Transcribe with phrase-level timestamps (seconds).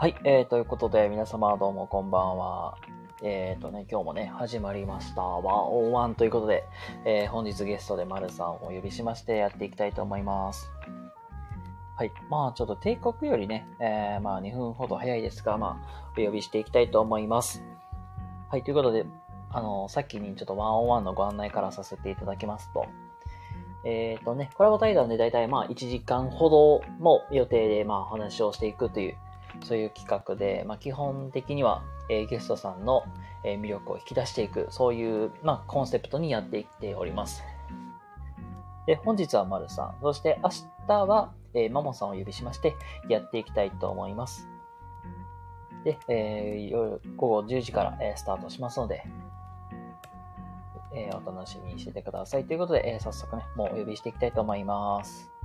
[0.00, 2.76] はい、えー、ということで、皆様どうもこんばんは。
[3.20, 5.22] えーとね、今日もね、始まりました。
[5.22, 6.68] 101ということで、
[7.04, 10.70] えー、本日ゲストで丸さんをお呼びしましてやっていきたいと思います。
[11.96, 12.12] はい。
[12.30, 17.64] まあ、ちょっと帝国よりね、えー、まあ、2分ほど早いですが、まあ、お呼びしていきたいと思います。
[18.50, 19.04] はい、ということで、
[19.50, 22.86] あの、さっきにちょっと101のご案内からさせていただきますと、
[23.82, 29.16] えっ、とね、コラボ対談でだいたいまあ1時間ほどの予定でまあ話をしていくという
[29.64, 33.04] そういう企画で、まあ、基本的には、えーゲストさんの、
[33.44, 37.42] えー魅力を引き出していく、そういう、まあ、コンセプトにやっていっております。
[38.86, 40.50] で、本日は丸さん、そして明
[40.86, 42.74] 日は、えーマモさんをお呼びしまして、
[43.08, 44.48] やっていきたいと思います。
[45.84, 49.04] で、えー夜午後10時から、えースタートしますので、
[50.94, 52.44] えーお楽しみにしててください。
[52.46, 55.37] ということで、えー早速ね、もうお呼びしていきたいと思います。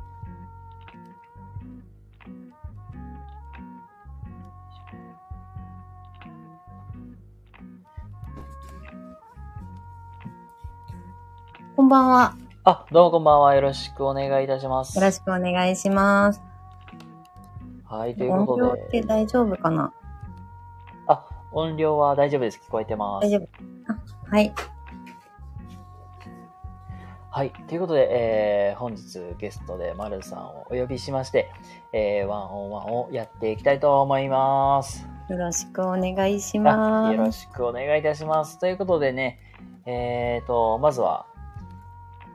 [11.94, 12.36] ばんは。
[12.64, 13.54] あ、どうもこんばんは。
[13.54, 14.98] よろしくお願いいたします。
[14.98, 16.42] よろしくお願いします。
[17.86, 18.82] はい、という音量ことで。
[18.82, 19.94] って大丈夫かな？
[21.06, 22.60] あ、音量は大丈夫です。
[22.68, 23.28] 聞こえてます。
[23.28, 23.48] 大丈夫。
[23.94, 24.52] あはい。
[27.30, 27.52] はい。
[27.68, 31.52] ということで、えー、本日ゲストで丸さんをお呼びしまして、
[31.94, 35.08] えー、ワンオンワンをやっていきたいと思います。
[35.30, 37.16] よろしくお願いしあます。
[37.16, 38.58] よろしくお願いいたします。
[38.58, 39.38] ということでね、
[39.86, 41.28] えーと、まずは、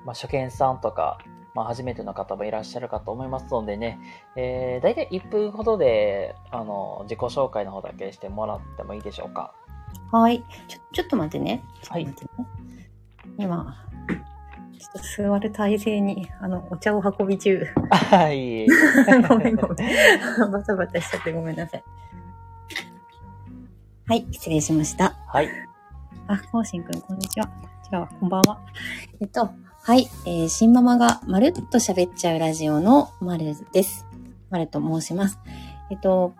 [0.04, 1.18] まあ、初見さんとか、
[1.54, 3.98] まあ、初めての方もいらっしゃるかと思いますのでね、
[4.36, 9.54] えー、大体1分ほどで、あの、自己紹介の方だけしてもらってもいいでしょうか。
[10.12, 10.44] はい。
[10.68, 11.64] ちょ、ちょっと待ってね。
[11.88, 12.90] はいちょっと待ってね。
[13.38, 13.76] 今、
[14.78, 17.66] ちょっと座る体勢に、あの、お茶を運び中。
[17.90, 18.66] はい。
[19.28, 19.76] ごめんごめん。
[20.52, 21.84] バタバタしちゃってごめんなさい。
[24.06, 25.14] はい、失礼しました。
[25.26, 25.48] はい。
[26.28, 27.46] あ、こうしんくん、こんにちは。
[27.46, 28.60] こんにちは、こんばんは。
[29.20, 29.50] えっと、
[29.88, 34.06] はい、えー、新ママがまるっと喋っちゃうラジオのまるです。
[34.50, 35.40] まると申します。
[35.90, 36.34] えっと、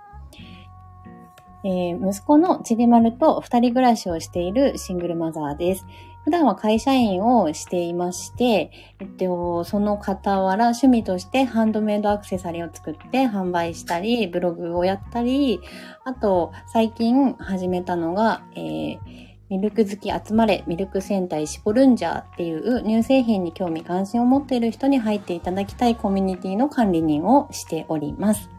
[1.64, 5.86] えー息子のちでまると二人暮らしをしているシングルマザーです。
[6.26, 15.60] 普段は会社員をしていまして、えっと、その傍ら趣味としてハンドメイドアクセサリーを作って販売したり、ブログをやったり、
[16.04, 28.50] あと、最近始めたのが、えーミルク好き集まれ、ミルク戦隊シポルンジャーっていう乳製品に興味関心を持っている人に入っていただきたいコミュニティの管理人をしております。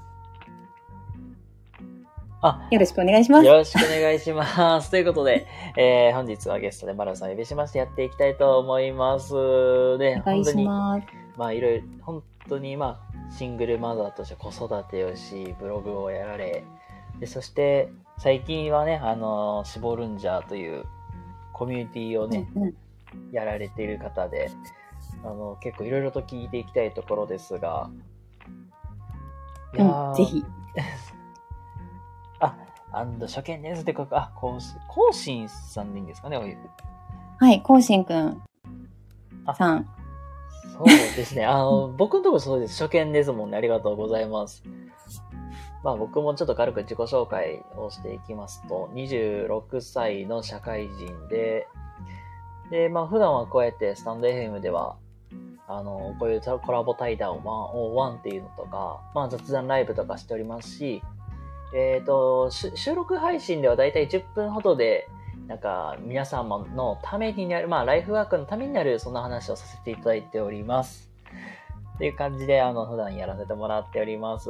[2.42, 3.46] あ、よろしくお願いします。
[3.46, 4.90] よろしくお願いします。
[4.90, 5.46] ということで、
[5.78, 9.34] えー、本日はゲストでマラさんをお呼びしましてやっていきたいと思います。
[9.34, 11.08] で、お願いし本当に、ます。
[11.38, 13.00] まあいろいろ、本当にま
[13.30, 16.64] あ、シングルマザーとして子育てをし、ブログをやられ、
[17.20, 17.90] で、そして、
[18.20, 20.86] 最近はね、あの、シボルンジャーという
[21.54, 22.74] コミュニティをね、うんうん
[23.32, 24.52] やられている方で、
[25.24, 27.90] あの、結構いろいろと聞いていきたいところですが。
[29.76, 30.46] いうん、ぜひ。
[32.40, 32.56] あ、
[32.92, 36.38] あの、初見ですって書く、あ、こう、こうしんさんでいいんですかね。
[37.40, 38.42] はい、こうしんくん
[39.56, 39.88] さん。
[40.78, 41.46] そうですね。
[41.46, 42.82] あの、僕のところそうです。
[42.82, 43.58] 初見ですもんね。
[43.58, 44.64] ありがとうございます。
[45.84, 51.68] まあ僕もちょっと軽く自己紹介をしていきますと、26歳の社会人で、
[52.70, 54.98] で、まあ普段はこうやってスタンド FM では、
[55.68, 61.02] あの、こういうコラボ対談を101っていうのとか、まあ雑談ライブとかしておりますし、
[61.74, 65.08] えっ、と、収録配信ではだいたい10分ほどで、
[65.48, 71.10] なんか皆様のためになる、まあライフワークのためになる、そんな話をさせていただいております。
[71.96, 74.50] っていう感じで、あの、普段やらせてもらっております。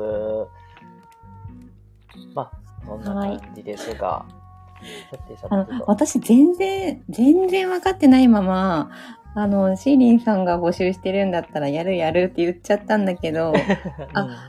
[2.33, 2.51] まあ、
[2.85, 4.25] そんな感じですが。
[5.49, 5.67] あの。
[5.87, 8.91] 私全然、全然分かってないまま、
[9.35, 13.57] あの、シーリンさんが募集してるんだったらやるやるって言っちゃったんだけど、 うん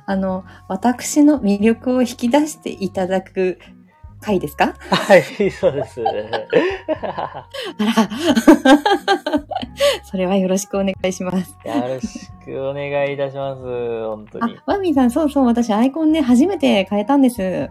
[0.07, 3.59] あの、私の魅力を引き出していただく
[4.21, 4.75] 回ですか？
[4.91, 6.03] はい、そうです。
[6.07, 7.49] あら。
[10.05, 11.57] それはよろしくお願いします。
[11.65, 13.63] よろしくお願いいたします。
[13.63, 17.71] 本当にあ。、ワンミーさん、そうそう、私アイコンね、初めて変えたんです。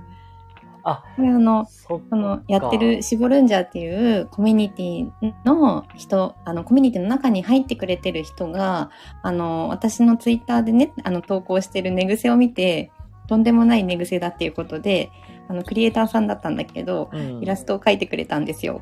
[0.82, 5.12] あ、これあの、そっかあの、やってる、シボルンジャーっていうコミュニティ
[5.44, 8.90] の人、あの、コミュニティの中に入ってくれてる人が、
[9.22, 12.92] あの、私のツイッターでね、あの、投稿してる寝癖を見て、
[13.28, 15.12] とんでもない寝癖だっていうことで、
[15.50, 18.82] あの、クリエイターさんだったんだけど、うんイラストを描いてくれたんですよ。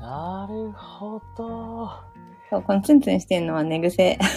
[0.00, 1.90] なるほど。
[2.50, 4.18] そう、このツンツンしてるのは寝癖。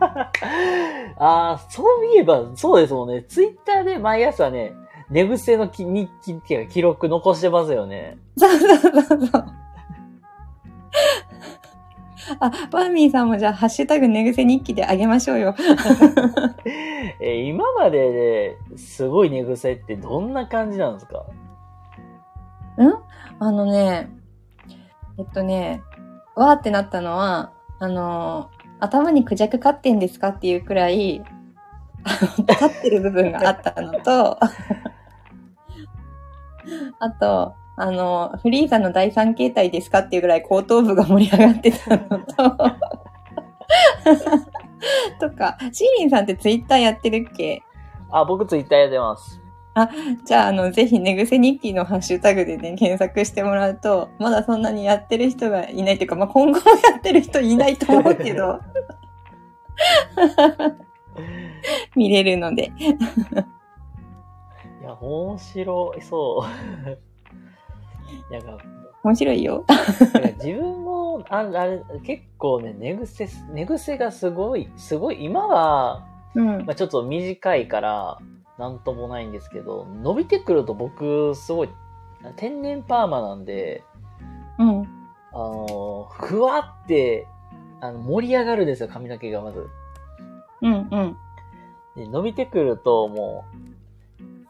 [0.00, 3.22] ああ、そういえば、そうですもんね。
[3.22, 4.74] ツイッターで毎朝ね、
[5.08, 8.18] 寝癖のき日記っていうか記録残してますよね。
[8.36, 9.46] そうそうそうそう。
[12.40, 15.54] あ、ワーミーさんもじゃあ、ハッシュタグ寝癖日記であげましょうよ。
[17.20, 21.18] えー今までで、すごい寝癖ってどんな感じなんですか？
[21.18, 21.22] ん？
[23.38, 24.08] あのね、
[25.18, 25.82] えっとね、
[26.34, 28.50] わーってなったのは、あの、
[28.80, 31.22] 頭にクジャク飼ってんですかっていうくらい、
[32.04, 34.38] あの 立ってる部分があったのと、
[36.98, 42.56] あと、あの、フリーザの第三形態ですかっていうぐらい後頭部が盛り上がってたのと、
[45.20, 47.62] とか、シーリンさんってツイッターやってるっけ？
[48.10, 49.40] あ、僕ツイッターやってます。
[50.26, 58.60] じゃあ、あの、ぜひ、寝癖日記のハッシュタグでね、検索してもらうと、まだそんなにやってる人がいないというか、まあ、今後もやってる人いないと思うけど、
[61.96, 62.66] 見れるので。
[62.66, 62.70] い
[64.84, 66.44] や、面白い、そ
[66.86, 66.98] う。
[68.30, 68.58] なんか、
[69.04, 69.64] 面白いよ。
[70.42, 76.72] 自分も、ああれ、結構ね、寝癖、寝癖がすごい、すごい、今は、うんま。
[76.72, 78.18] あ、ちょっと短いから、
[78.58, 81.68] なんともないんですけど、伸びてくると僕、すごい、
[82.36, 83.84] 天然パーマなんで、
[84.58, 84.82] うん。
[85.32, 87.26] あの、ふわって、
[87.80, 89.68] あの、盛り上がるんですよ、髪の毛がまず。
[90.60, 90.88] うん。
[90.90, 91.16] うん。
[91.96, 93.44] で伸びてくると、も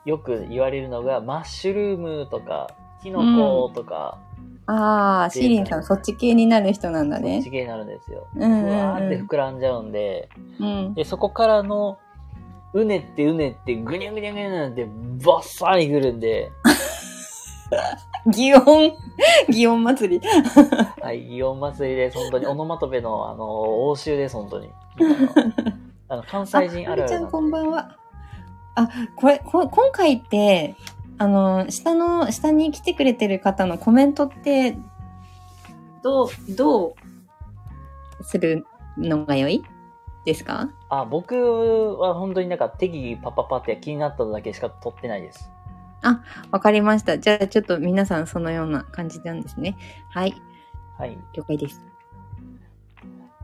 [0.06, 2.68] う、よく言われるのが、マッシュルームとか、
[3.02, 3.20] キノ
[3.66, 4.18] コとか、
[4.66, 7.50] ああ、シーリンさん、そっち系になる人なんだねそっち。
[7.50, 8.26] 系になるんですよ。
[8.36, 10.28] うんうんふわーってうん膨らんじゃうんで、
[10.60, 10.94] うん。
[10.94, 11.98] で、そこからの、
[12.74, 16.50] うねってうねって、ぐにゃぐにゃぐにゃなんて、バッサーにくるんで、
[18.28, 18.94] 祇園、
[19.48, 20.26] 祇園祭り。
[21.02, 22.18] はい、祇園祭りです。
[22.18, 24.70] 本当に、オノマトペの、あの、応酬です、本当に。
[26.08, 27.96] あの、関西人あるあるあちゃんこんばんは。
[28.74, 30.76] あ、これ、こ今回って、
[31.22, 34.76] あの、下の、下に来てくれてる方のコメントって、
[36.02, 36.96] どう、ど
[38.18, 38.66] うする
[38.98, 39.62] のが良い？
[40.24, 40.68] ですか？
[40.88, 41.36] あ、僕
[42.00, 45.48] は本当になんか適宜パッパッパって気になっただけしか撮ってないです。
[46.50, 47.16] わかりました。
[47.20, 49.76] じゃあちょっと皆さんそのような感じなんですね。
[50.10, 50.34] はい。
[50.98, 51.16] はい。
[51.34, 51.80] 了解です。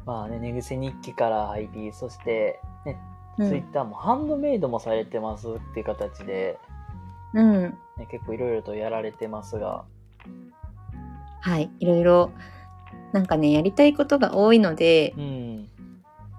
[0.05, 2.99] まあね、寝癖日記から入り、そして、ね、
[3.39, 3.49] うん。
[3.49, 6.59] ツイッターもハンドメイドもされてますっていう形で、
[7.35, 7.63] うん。
[7.97, 9.85] ね、結構いろいろとやられてますが、
[11.41, 11.71] はい。
[11.81, 12.31] いろいろ、
[13.13, 15.69] なんかね、やりたいことが多いので、うん。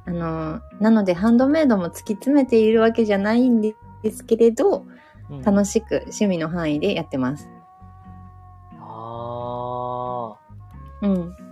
[0.06, 3.76] あの、なのでハンドメイドも突き詰めているわけじゃないんで
[4.12, 4.86] すけれど、
[5.30, 7.50] うん、楽しく趣味の範囲でやってます。
[8.80, 10.36] あ
[11.02, 11.14] うん。
[11.14, 11.50] ー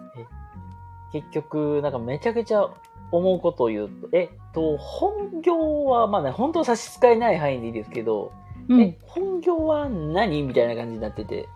[1.14, 2.70] 結局、なんかめちゃくちゃ
[3.12, 8.34] 思うことを言うと、えっと、本業は、まあね、本当差し支えない範囲でいいですけど、
[8.70, 8.98] うんえ、。
[9.02, 11.50] 本業は何みたいな感じになってて、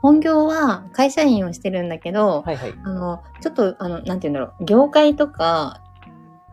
[0.00, 2.74] 本業は会社員をしてるんだけど、はいはい。
[2.82, 5.82] あの、ちょっと、あの、なんて言うんだろう、業界とか、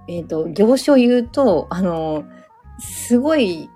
[0.07, 2.25] えっ、と、業種を言うと、あの、
[2.79, 3.69] すごい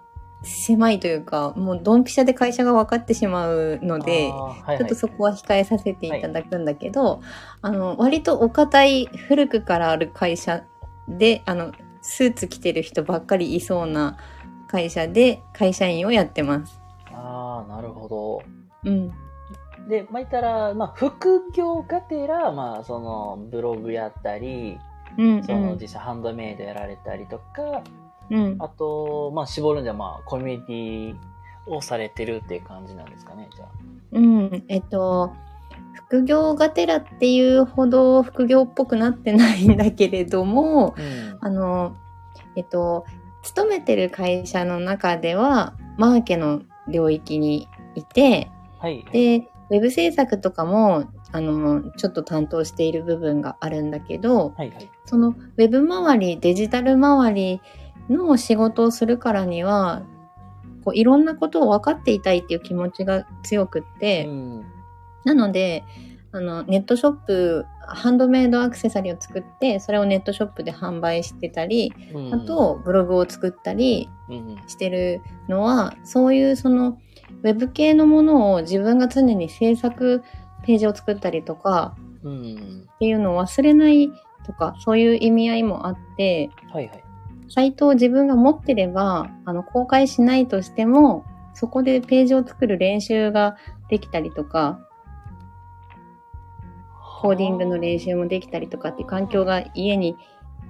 [0.43, 7.21] 狭いというか、もうドンピシャで会社が分かってしまうのであ、ーはいはいちょっとそこは控えさせていただくんだけど、
[7.61, 10.63] あの、割とお堅い古くからある会社
[11.07, 11.71] で、あの、
[12.01, 14.17] スーツ着てる人ばっかりいそうな
[14.71, 16.79] 会社で会社員をやってます。
[17.11, 18.41] ああ、なるほど。
[18.85, 19.09] うん。
[19.89, 24.79] で、まあ、言ったら、まあ、副業がてら、まあ、その、ブログやったり、
[25.17, 25.77] うん、うその、ん。
[25.77, 27.83] 実際ハンドメイドやられたりとか、
[28.29, 28.55] うん。
[28.59, 31.15] あと、まあ、絞るんじゃ、まあ、コミュニティ
[31.67, 33.69] をされてるっていう感じなんですかね、じゃあ。
[34.13, 34.63] うん。
[34.69, 35.33] えっと、
[35.93, 41.37] 副業がてらっていうほど副業っぽくなってないんだけれども、うん。
[41.41, 41.95] あの、
[42.55, 43.05] えっと、
[43.43, 49.05] 勤めてる会社の中では、マーケの領域にいて、はい。
[49.11, 54.91] で、ウェブ制作とかも、あの、ちょっと担当している部分があるんだけど、はいはい。
[55.05, 57.61] そのウェブ周り、デジタル周り
[58.09, 60.03] の仕事をするからには、
[60.83, 64.65] こういろんなことを分かっていたいっていう気持ちが強くって、うん。
[65.23, 65.83] なので、
[66.31, 74.57] あの、ネットショップ、ハンドメイドアクセサリーを作って、それをネットショップで販売してたり、うんあ、と、ブログを作ったりうん。
[74.67, 76.97] してるのは、そういうその、
[77.43, 80.23] ウェブ系のものを自分が常に制作
[80.65, 82.87] ページを作ったりとかうん。
[82.93, 84.09] っていうのを忘れない
[84.45, 87.03] とか、そういう意味合いもあって、はいはい。
[87.49, 93.57] サイトを自分が持ってれば、あの、公開しないとしても、そこでページを作る練習が
[93.89, 94.79] できたりとか、
[97.21, 100.17] コーディングの練習もできたりとかっていう環境が家に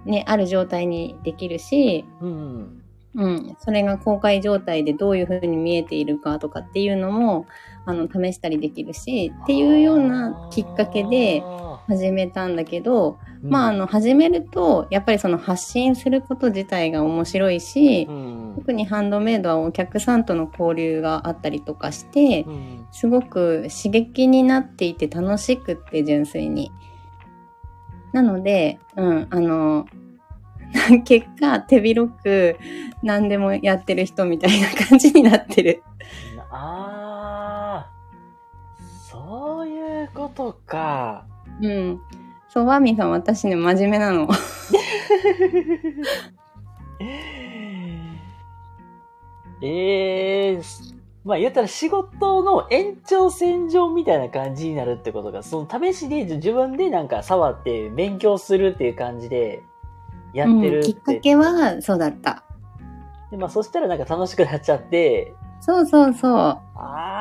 [0.05, 2.83] ね、ある状態にできるし、うん。
[3.13, 7.45] うん、それが公開状態でどういう風に見えているかとかっていうのも、
[7.85, 18.53] あの、試したりできるし、っていうようなきっかけであ始めたんだけど、ー、まあ、あの、始めると、やっぱりその発信すること自体が面白いしう、ん。
[18.55, 22.87] 特にハンドメイドはお客さんとの交流があったりとかしてう、ん。
[22.91, 26.71] すごく刺激になっていて楽しくって純粋に。
[28.13, 29.85] なので、うん、あの、
[31.03, 32.57] 結果手広く
[33.03, 35.83] 何でもやってる人みたいな感じになってる。
[36.49, 37.60] ああ、
[39.31, 41.25] そういうことか。
[41.61, 42.01] うん。
[42.49, 44.27] そう、ワーミーさん私ね、真面目なの。
[49.61, 59.63] え えー、まあ言ったら仕事の延長線上みたいな感じになるってことが、その試しで自分でなんか触って勉強するっていう感じで
[60.33, 60.93] やってるうん、って。
[60.93, 62.43] きっかけはそうだった。
[63.29, 66.31] でまあそしたらなんか楽しくなっちゃって、そうそうそう。
[66.33, 67.20] ああ、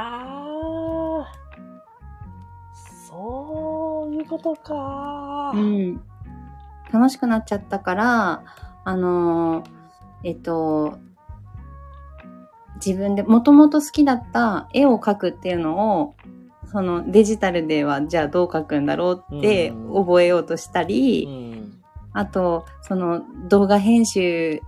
[4.31, 5.53] ことか。
[5.55, 6.01] うん。
[6.93, 8.45] 楽しくなっちゃったから、
[8.85, 9.67] あのー
[10.25, 10.99] えっと、
[12.85, 16.15] 自分でもともと好きだった絵を描くっていうのを、
[16.71, 21.83] そのデジタルではじゃあどう描くんだろうってうん覚えようとしたり、うん。
[22.13, 24.61] あと、その動画編集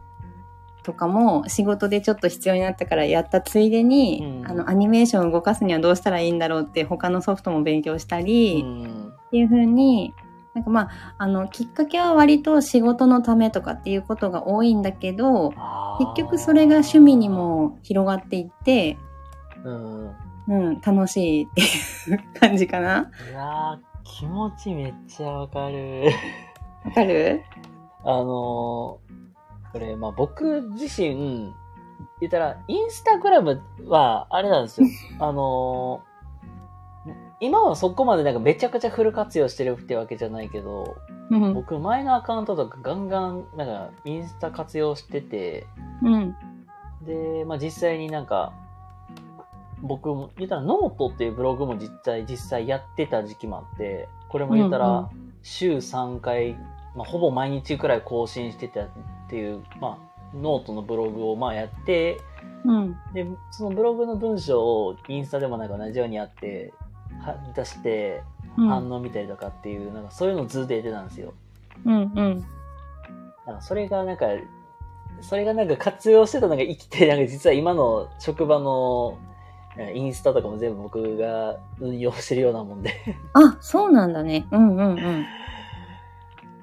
[0.82, 9.01] とかも仕事でちょっと必要になったからやったついでに、うんあのアニメーションを動かすにはどうしたらいいんだろうって他のソフトも勉強したり、うん
[9.32, 10.12] っていう風に、
[10.52, 15.54] なんかまあ、あの、きっかけは割と仕事のためとかっていうことが多いんだけど、
[15.98, 18.98] 結局それが趣味にも広がっていって、
[19.64, 20.14] うん。
[20.48, 21.62] うん、楽しいって
[22.10, 23.10] いう感じかな。
[23.30, 26.10] いやー、気持ちめっちゃわかる。
[26.84, 27.42] わかる？
[28.04, 28.98] あのー、こ
[29.78, 31.50] れ、まあ僕自身、
[32.20, 34.88] 言ったら、インスタグラムは、あれなんですよ。
[35.18, 36.11] あのー、
[37.42, 40.96] 今はそこまでなんかめちゃくちゃフル活用してるってわけじゃないけど、
[41.28, 41.54] うん。
[41.54, 45.66] 僕前のアカウントとかガンガン、なんかインスタ活用してて、
[46.04, 46.36] うん。
[47.04, 48.52] で、まあ実際になんか、
[49.80, 55.10] 僕も、言ったらノートっていうブログも実際、実際やってた時期もあって、これも言ったら、
[55.42, 56.52] 週3回、
[56.94, 58.88] まあほぼ毎日くらい更新してたっ
[59.28, 62.20] ていう、まあ、ノートのブログをまあやって、
[62.64, 62.96] うん。
[63.12, 66.81] で、そのブログの文章をインスタでもなんか同じようにやって、は
[67.54, 68.22] 出して、
[68.56, 68.68] うん。
[68.68, 71.32] 反応見たりとかっていう、なんかそういうのをずっとやってたんですよ。
[71.84, 71.94] うん。
[71.94, 72.44] うん。
[73.46, 74.26] なんかそれがなんか、
[75.20, 79.18] それがなんか活用してたのが生きて、 なんか実は今の職場の
[79.94, 82.92] インスタとかも全部僕が運用してるようなもんで。
[83.32, 84.46] あ、そうなんだね。
[84.50, 85.26] うんうんうん。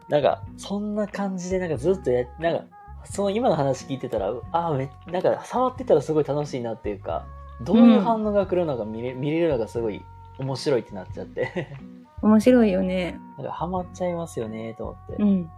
[0.09, 2.65] なんか、そんな感じでなんかずっとや、なんか、
[3.05, 7.25] その今の話聞いてたら、ああ、め、なんか触ってたらすごい楽しいなっていうか、
[7.61, 10.03] どういう反応が来るのか見れ,、見れるのがすごい
[10.39, 11.75] 面白いってなっちゃって。
[12.21, 13.19] 面白いよね。
[13.37, 15.23] なんかハマっちゃいますよね、と思って。
[15.23, 15.49] うん。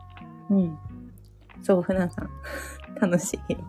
[0.50, 0.78] うん。
[1.64, 2.30] そう、船さん。
[3.02, 3.60] 楽しいよ。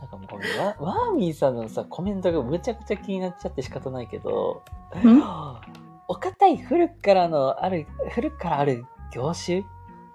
[0.00, 4.62] なんかもうワワーミーさんのさ、コメントがむちゃくちゃ気になっちゃって仕方ないけど、
[4.96, 5.22] ん？
[6.08, 9.64] お堅い古くからのある、古くからある業種？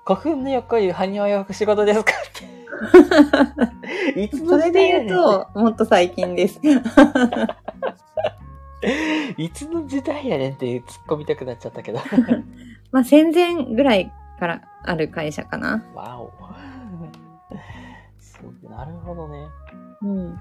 [0.06, 2.12] 古墳の横湯、埴輪よく仕事ですか？
[2.12, 2.16] っ
[4.14, 4.16] て。
[4.22, 6.60] いつそれで言うと、もっと最近です。
[9.38, 12.00] いつの時代やねんって突っ込みたくなっちゃったけど。
[12.92, 15.84] まあ、戦前ぐらいからある会社かな。
[15.94, 16.32] わお。
[18.70, 19.48] なるほどね。
[20.02, 20.40] うん。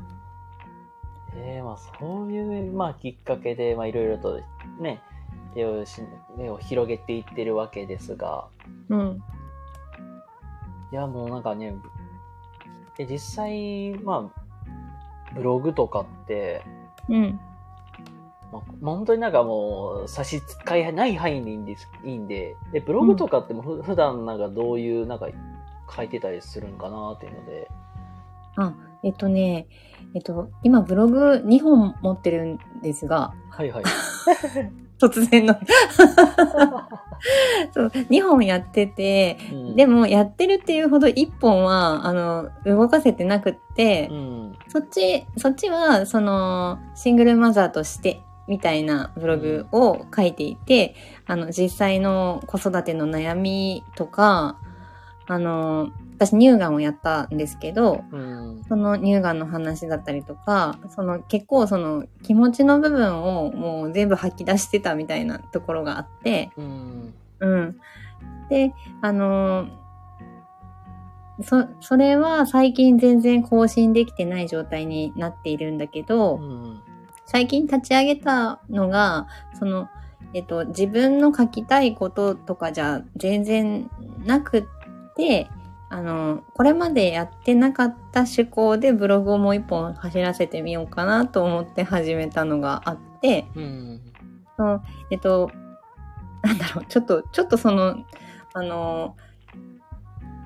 [1.36, 4.40] ええまあそういう、まあきっかけで、まあいろいろと
[4.78, 5.00] ね、
[5.54, 6.02] 手をし、
[6.36, 8.46] 目を広げていってるわけですが、
[8.88, 9.22] うん。
[10.92, 11.74] いやもうなんかね、
[12.96, 16.62] で実際、まあ、ブログとかって、
[17.08, 17.40] うん。
[18.52, 25.28] まあ、本当になんかもう差し支えない範囲でいいんです、いいんで、で、ブログとかってもふ、普段なんかどういう、なんか
[25.94, 27.68] 書いてたりするんかなっていうので、
[28.56, 29.66] あ、えっとね、
[30.14, 33.84] えっと、今ブログ2本持ってるんですが、はいはい。
[35.00, 35.54] 突然の。
[37.72, 44.52] そう、2本やってて、うんで、もやってるっていうほど1本は、あの、動かせてなくって、うん。
[44.68, 50.94] そっち、そっちは、その、シングルマザーとして、みたいなブログを書いていて、
[51.26, 54.58] あの、実際の子育ての悩みとか、
[55.26, 58.64] あの、私乳がんをやったんですけど、うん。
[58.68, 67.14] その乳がんの話だったりとか、その結構その気持ちの部分をもう全部吐き出してたみたいなところがあって、うん。
[67.40, 67.76] うん。
[68.48, 69.66] で、あの
[71.42, 76.82] そ、それは最近全然更新できてない状態になっているんだけど、うん。
[77.34, 79.26] 最近立ち上げたのが、
[79.58, 79.88] その、
[80.34, 83.90] えっと、自分の書きたいこととかじゃ全然
[84.24, 84.64] なくっ
[85.16, 85.50] て、
[85.90, 94.00] あの、これまでやってなかった趣向でブログをもう一本走らせてみようかなと思って始めたのがあって、うん。
[94.56, 95.50] そのえっと、
[96.42, 97.96] なんだろう、ちょっと、ちょっとその、
[98.52, 99.16] あの、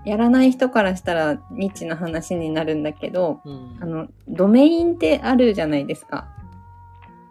[0.06, 3.76] やらない人からしたらニッチな話になるんだけど、うん。
[3.78, 6.28] あの、ドメインってあるじゃないですか。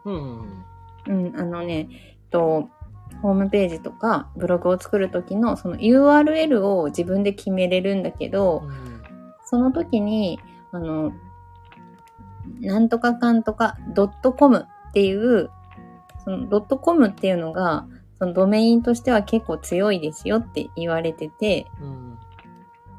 [0.08, 1.28] うん。
[1.28, 2.70] うん、あのね、えっと、
[3.22, 8.64] ホームページとかブログを作るときのその URL を自分で決めれるんだけど、
[9.46, 10.40] その時に、
[10.72, 11.14] あの、
[12.62, 15.50] なんとかかんとかドットコムっていう、
[16.24, 17.88] そのドットコムっていうのが、
[18.20, 22.18] そのドメインとしては結構強いですよって言われてて、うん。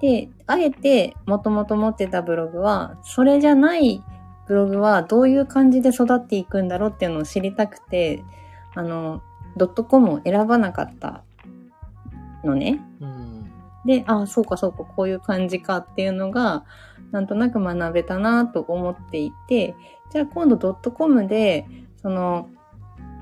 [0.00, 4.02] で、あえてもともと持ってたブログは、それじゃない
[4.48, 8.24] ブログはどういう感じで育っていくんだろうっていうのを知りたくて、
[8.74, 9.22] あの、
[9.56, 11.22] ドットコムを選ばなかった
[12.42, 12.80] のね。
[13.00, 13.50] うん。
[13.84, 16.64] で、ああ、そうかそうか、こういう感じかっていうのが、
[17.10, 19.74] なんとなく学べたなと思っていて、
[20.10, 21.66] じゃあ今度ドットコムで、
[22.00, 22.48] その、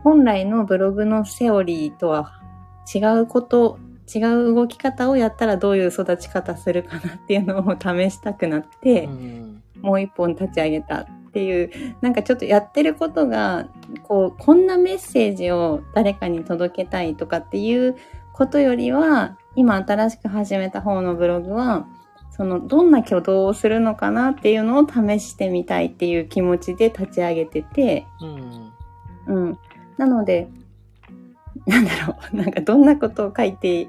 [0.05, 2.41] 本来のブログのセオリーとは
[2.95, 3.79] 違うこと、
[4.15, 9.63] 違う動き方をやったらどういう育ち方するかなっていうのを試したくなって、うん。
[9.81, 11.71] もう一本立ち上げたっていう、
[12.01, 13.69] なんかちょっとやってることが、
[14.05, 17.95] こう、こんなメッセージを誰かに届けたいとかっていう
[18.33, 21.87] ことよりは、今新しく始めた方のブログは、
[22.31, 28.07] その、どんな挙動をするのかなっていうのを試してみたいっていう気持ちで立ち上げてて、
[29.27, 29.45] うん。
[29.47, 29.59] うん。
[29.99, 30.49] なので、
[31.67, 33.89] なんだろう、 なんかどんなことを書いて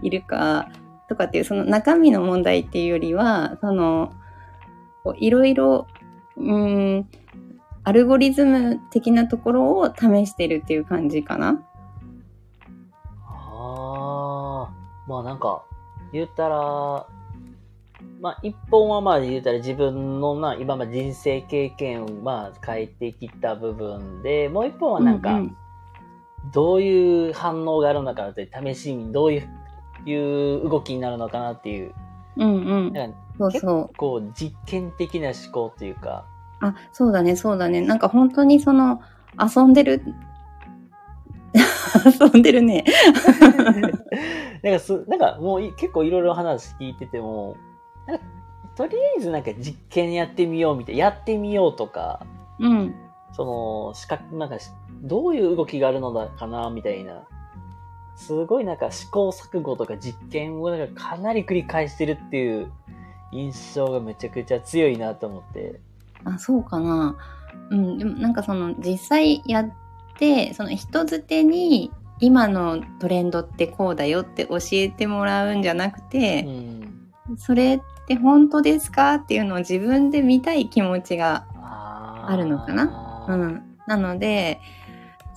[0.00, 0.68] いるか
[1.08, 4.12] とかっていう、その中身の問題っていうよりは、その、
[5.16, 5.86] いろいろ、
[6.36, 7.08] うーん、
[7.84, 11.62] アルゴリズム的なところを試してるっていう感じかな。
[13.26, 14.74] ああ、
[15.06, 15.64] まあなんか、
[16.12, 17.06] 言ったら、
[18.20, 25.56] まあ一本はまあ言ったら自分のな、今まで人生経験をまあ変えてきた部分で、もう一本はなんか、うんうん
[26.52, 29.48] どういう反応があるのかなって、試しにどういう、
[30.04, 31.94] いう動きになるのかなっていう、
[32.36, 33.14] うんうん。
[33.38, 33.96] そうそう。
[33.96, 36.26] こう実験的な思考っていうか、
[36.60, 37.80] あ、そうだね、そうだね。
[37.80, 39.00] なんか本当にその、
[39.38, 40.02] 遊んでる、
[42.20, 42.84] 遊んでるね。
[44.62, 47.56] なんかす、なんかもうい結構いろいろ話聞いてても、
[48.06, 48.24] なんか
[48.76, 52.24] とりあえずなんか実験やってみようみたいな、やってみようとか、
[52.58, 52.94] うん。
[53.32, 54.70] その、視覚、なんかし、
[55.02, 57.24] どういう動きがあるのだかな、みたいな。
[58.16, 62.72] すごいなんか試行錯誤とか実験をなんかかなり繰り返してるっていう
[63.34, 65.80] 印象がめちゃくちゃ強いなと思って。
[66.24, 67.16] あ、そうかな。
[67.70, 69.70] うん、でもなんかその実際やっ
[70.18, 77.10] て、その人づてに今のトレンドってこうだよって教えてもらうんじゃなくうて、ん。
[77.36, 83.62] それって本当ですかっていうのを自分で見たい気持ちがああるのかなうん。
[83.86, 84.60] なので、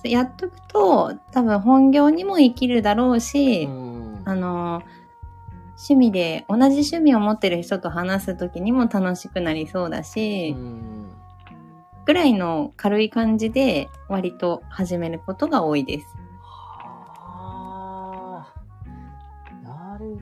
[0.04, 4.22] やっとくと多分本業にも生きるだろうし、うん。
[4.24, 4.82] あの、
[5.78, 11.04] 趣味で同じ趣味を持ってる人と話す時にも楽しくなりそうだし、うん
[12.04, 16.06] ぐらいの軽い感じで割と始めることが多いです。
[16.40, 18.54] はあ、
[19.62, 20.16] なる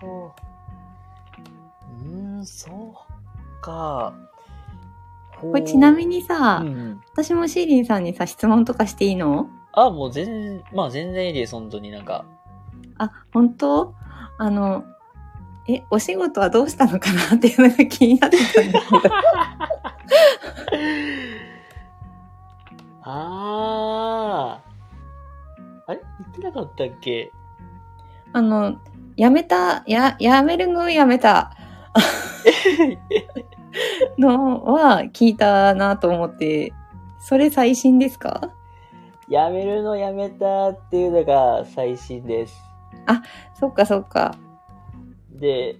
[0.00, 0.34] ほど。
[2.00, 2.94] うーん、そう
[3.60, 4.14] か。
[5.38, 9.50] ここれちなみにさ、うん、私もシーリンさんにさ、質問とかしていいの？
[9.74, 12.24] あ、もう全然、まあ全然いいです、本当になんか。
[12.96, 13.92] あ、本当？
[14.38, 14.84] あの、
[15.68, 18.96] え、お仕事はどうしたのかなっていうのが気になってたんだけど。
[23.02, 25.90] あー。
[25.90, 26.00] あれ？
[26.20, 27.30] 言ってなかったっけ？
[28.32, 28.78] あの、
[29.16, 31.52] やめた、や、やめるのやめた
[34.18, 36.72] のは聞いたなと思って、
[37.18, 38.50] それ最新ですか？
[39.28, 42.62] やめるのやめたっていうのが最新です。
[43.54, 44.34] そっかそっか。
[45.32, 45.76] で、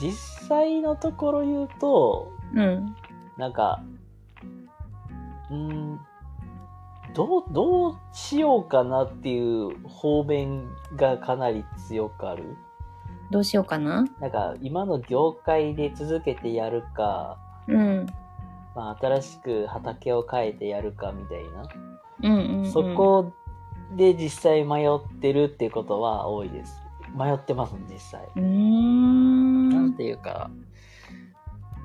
[0.00, 0.12] 実
[0.48, 2.94] 際のところ言うと、うん。
[3.36, 3.82] なんか、
[5.50, 6.00] うーん、
[7.14, 12.56] どう、どうしようかなっていう方面がかなり強くある？
[13.30, 14.06] どうしようかな？
[14.20, 18.06] なんか、今の業界で続けてやるか、うん。
[18.74, 21.68] まあ、新しく畑を変えてやるかみたいな。
[22.22, 22.72] うんうん、うん。
[22.72, 23.32] そこ
[23.96, 26.82] で実際迷ってるっていうことは多いです。
[27.16, 28.28] 迷ってます、実際。
[28.36, 29.68] うーん。
[29.70, 30.50] なんていうか、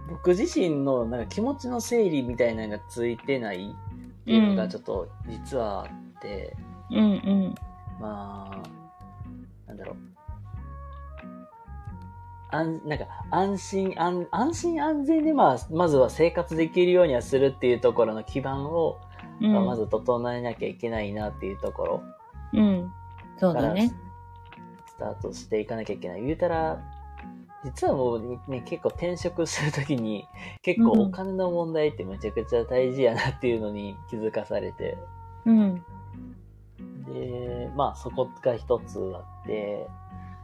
[0.10, 6.56] 僕自身のなんか気持ちの整理みたいなのがついてないっていうのがちょっと実はあって、
[6.92, 7.56] うんうん。
[8.00, 8.70] まあ、
[9.68, 9.96] なんだろう。
[12.52, 22.04] 安なんか安心安、安心安全でまあ、まずは生活できるようにはするっていうところの基盤を、うん、まあまず整えなきゃいけないなっていうところ
[22.54, 22.94] うん。
[23.38, 23.94] そうだね。
[24.86, 26.24] スタートしていかなきゃいけない。
[26.24, 26.80] 言うたら、
[27.64, 30.28] 実はもうね、結構転職するときに、
[30.62, 34.98] 結構お金の問題ってめちゃくちゃ大事やなっていうのに気づかされて、
[35.46, 35.84] うん。
[37.06, 39.88] で、まあそこが一つあって、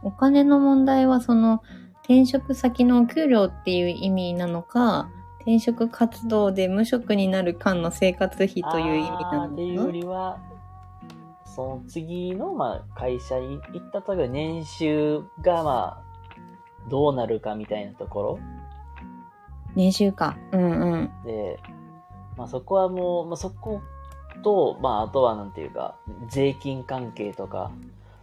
[0.02, 1.62] お金の問題はその
[2.04, 10.38] 転職先のお給料っていう意味なのか、転職活動で無職になる間の生活費という意味なのっていうよかりは、
[11.44, 16.02] その次の、まあ、会社に行った時の年収が、まあ、
[16.88, 18.38] どうなるかみたいなところ？
[19.74, 20.36] 年収か。
[20.52, 21.10] うんうん。
[21.24, 21.58] で、
[22.36, 23.80] まあそこはもう、まあそこ
[24.42, 25.96] と、まああとはなんていうか、
[26.28, 27.70] 税金関係とか、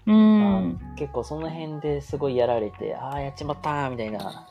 [0.05, 0.15] うま
[0.59, 0.79] ん。
[0.93, 4.47] あ、結構その辺ですごいやられて、ああ、やっちまったーみたいな、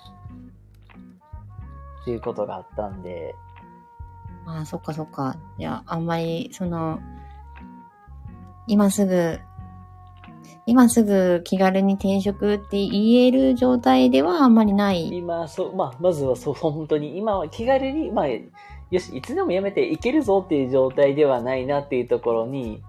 [2.06, 3.34] っていうことがあったんで、
[4.46, 5.36] ああ、そっかそっか。
[5.58, 7.00] いや、あんまり、その、
[8.68, 9.40] 今すぐ、
[10.66, 15.08] 今すぐ気軽に転職って言える状態ではあんまりない。
[15.08, 18.40] 今、そう、まあ、まずはそう、本当に、今は気軽に、まあ、よ
[19.00, 22.84] し、いつでも辞めていけるぞっていう状態ではないなっていうところに、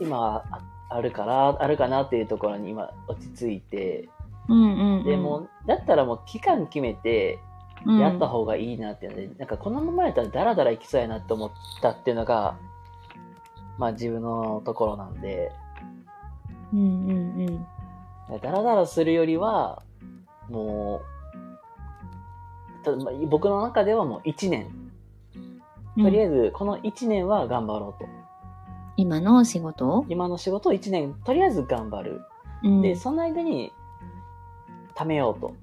[0.00, 0.58] 今はあ
[0.88, 4.08] あるから、あるかなっていうところに今落ち着いて、
[4.48, 5.04] うんうん、うん。
[5.04, 7.38] でも、だったらもう期間決めて、
[7.84, 11.50] うん、やった方がいいなっていうので、なんかこのままやったらダラダラいきそうやなって思っ
[11.82, 12.56] たっていうのが、
[13.78, 15.52] まあ自分のところなんで、
[16.72, 17.66] うんうん
[18.30, 18.40] うん。
[18.40, 19.82] ダラダラするよりは、
[20.48, 21.02] も
[22.82, 24.68] う、たまあ僕の中ではもう1年、
[25.96, 28.08] とりあえずこの1年は頑張ろうと。
[28.96, 32.22] 今の仕事今の仕事を1年、とりあえず頑張る。
[32.62, 32.82] うん。
[32.82, 33.72] で、その間に
[34.94, 35.54] 貯めようと。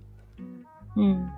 [0.95, 1.32] うん。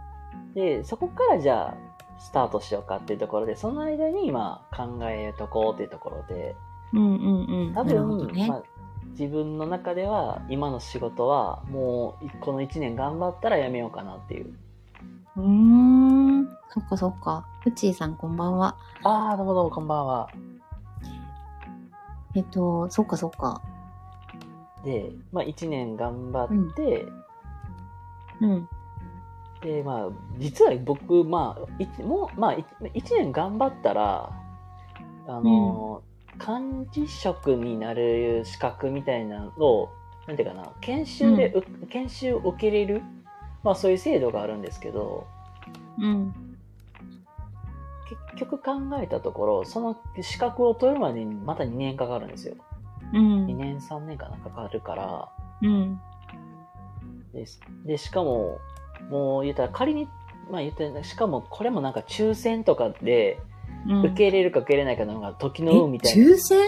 [0.55, 1.77] で、そこからじゃあ、
[2.17, 6.55] スタートしようかっていうところで、その間に今考えとこうっていうところで、
[6.93, 7.73] うんうんうん。
[7.73, 8.47] 多分、ね。
[8.47, 8.63] まあ、
[9.11, 14.53] 自分の中では今の仕事はもうこの1年頑張ったらやめようかなっていう。
[15.37, 16.47] うーん。
[16.69, 17.45] そっかそっか。
[17.63, 18.77] プチーさんこんばんは。
[19.03, 20.29] ああ、どうもどうもこんばんは。
[22.33, 23.61] えっと、そっかそっか。
[24.83, 27.07] で、まあ1年頑張って、
[28.41, 28.69] うん。
[29.65, 32.63] で、まあ実は僕、まあ、いもう、まあ1
[33.17, 34.31] 年頑張ったら、
[35.27, 36.03] あの、
[36.37, 39.89] 幹事職になる資格みたいなのを、
[40.27, 43.01] なんていうかな、研修で、う研修受けれる、
[43.63, 45.25] まあそういう制度があるんですけど、
[45.97, 46.33] うん。
[48.35, 52.55] 結局考えたところ、その資格を取るまでにまた2年かかるんですよ。
[53.13, 53.45] うん。
[53.47, 55.29] 2年3年かなかかるから、
[55.63, 55.99] うん。
[57.33, 57.59] です。
[57.83, 58.59] で、しかも、
[59.09, 60.07] もう言ったら仮に、
[60.49, 63.39] まあ言ったら、しかもこれもなんか抽選とかで、
[63.87, 66.25] うん受け入れるか受け入れないかのが時のえ運みたいな。
[66.25, 66.59] 抽選？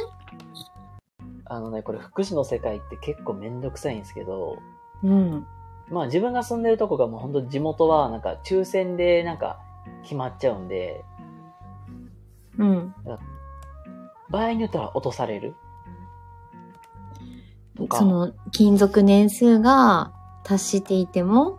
[1.45, 4.59] あのね、これ福祉の世界って結構めんどくさいんですけど、
[5.03, 5.47] うん。
[5.89, 9.57] まあ自分が住んでるとこがもう本当地元はなんか抽選でなんか
[10.03, 11.03] 決まっちゃうんで、
[12.59, 12.93] うん。
[14.29, 15.55] 場合によっては落とされる？
[17.75, 20.11] とかその、勤続年数が
[20.43, 21.57] 達していても、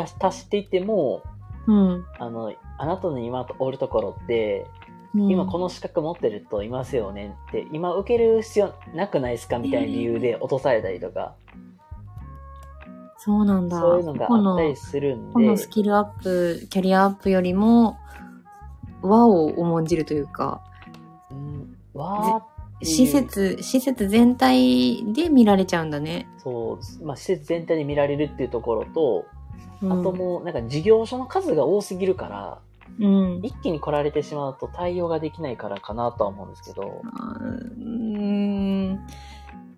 [0.00, 1.22] 足足していっても、
[1.66, 2.04] うん。
[2.18, 4.66] あの、あなたの今おるところって、
[5.14, 5.30] うん。
[5.30, 11.34] 今この資格持ってる人いますよねって、今受ける必要なくないですかみたいな理由で落とされたりとか、
[13.24, 13.80] そうなんだ。
[13.80, 17.96] そういうのがあったりするんこので、スキルアップ、キャリアアップよりも、
[19.00, 20.62] 和を重んじるというか、
[21.30, 22.44] うん、わーっ
[22.80, 22.92] ていう。
[22.92, 26.28] 施設、施設全体で見られちゃうんだね。
[26.36, 29.24] そう、まあ、施設全体で見られるっていうところと、
[29.82, 32.58] うん、あともう、なんか事業所の数が多すぎるから、
[33.00, 33.40] うん。
[33.42, 39.06] 一気に来られてしまうと対応ができないからかなとは思うんですけど、うーん。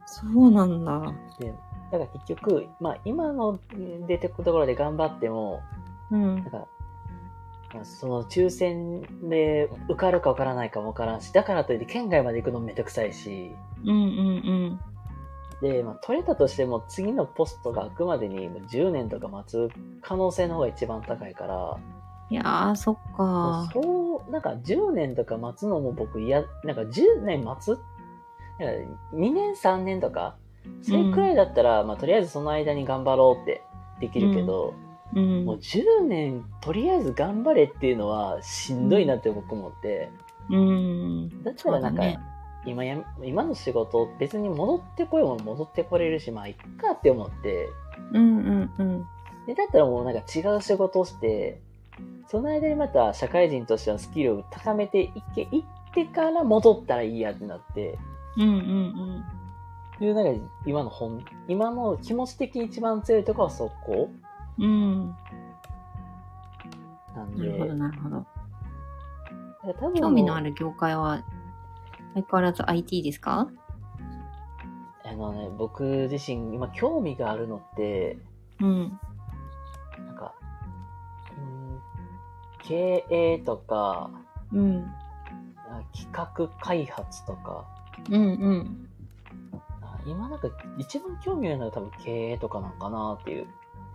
[0.06, 1.14] そうなんだ。
[1.38, 1.54] で
[1.92, 3.58] だから結局、まあ今の
[4.06, 5.62] 出てくるところで頑張っても、
[6.10, 6.44] うんなん。
[6.44, 6.66] か、
[7.72, 13.52] まあその抽選で受かるか受からないかもわからんし、だからといって県外まで行くのもめんどくさいし、
[13.84, 14.80] うんうん
[15.62, 19.68] で、まあ取れたとしても次のポストが開くまでに10年とか待つ
[20.02, 21.78] 可能性の方が一番高いから、
[22.28, 23.70] いやー、そっか。
[23.72, 27.68] そう、なんか10年とか待つのも僕嫌、なんか10年待つ？
[27.68, 30.36] なんか2年3年とか、
[30.82, 33.62] それくらいだったら、まあとりあえずその間に頑張ろうって
[34.00, 34.74] できるけど、
[35.14, 35.44] うん。
[35.44, 35.56] もう。
[35.56, 40.10] 10年とりあえず頑張れっていうのはしんどいなって僕思って、
[40.50, 41.44] うん。
[41.44, 42.02] だったらなんか、
[42.66, 47.68] 今や、今の仕事別に戻ってこようも戻ってこれるし、まあいっかって思って、
[48.12, 49.06] うんうんうん。
[49.46, 51.60] で、だったらもうなんか違う仕事をして、
[52.28, 57.98] その間にまた社会人としてのスキルを高めていけ、いってから戻ったらいいやってなって、
[58.36, 59.24] うんうん
[59.98, 64.10] いうなんか今の本、今の気持ち的に一番強いところはそこ
[64.58, 64.66] うん。
[64.66, 65.16] うん。
[67.14, 68.26] なんで、なるほど、なるほど。
[69.94, 71.22] 興味のある業界は、
[72.16, 73.46] 相変わらず IT ですか？
[75.04, 78.18] あのね、僕自身今興味があるのって、
[78.58, 78.98] うん。
[79.98, 80.34] なんか、
[81.36, 81.78] うん
[82.62, 84.10] 経営とか、
[84.50, 84.86] うん。
[85.68, 87.66] あ企画開発とか、
[88.10, 88.88] うんうん。
[89.82, 90.48] あ今なんか
[90.78, 93.46] 一番興味あるのは多分経営とかなんかなっていう。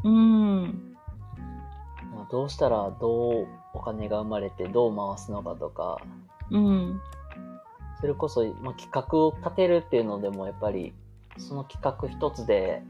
[0.03, 0.95] うん。
[2.13, 5.97] まあどうしたらどうお金が生まれてどう回すのかとか、
[6.51, 7.01] うん。
[8.01, 10.93] それこそ、まあ、企画を立てるっていうのでもやっぱり、
[11.37, 12.83] その企画一つで、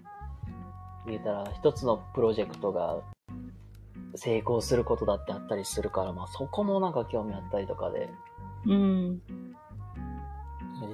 [1.05, 3.01] 言えたら一つのプロジェクトが
[4.15, 8.09] 成功することだってあったりするから、まあそこもなんか興味あったりとかで、
[8.65, 9.21] うん。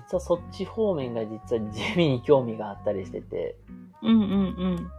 [0.09, 3.55] 実はそっち方面が実は 地味に興味があったりしてて、
[4.01, 4.91] うんうん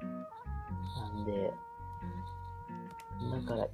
[0.97, 1.53] なんで、
[3.33, 3.69] だから、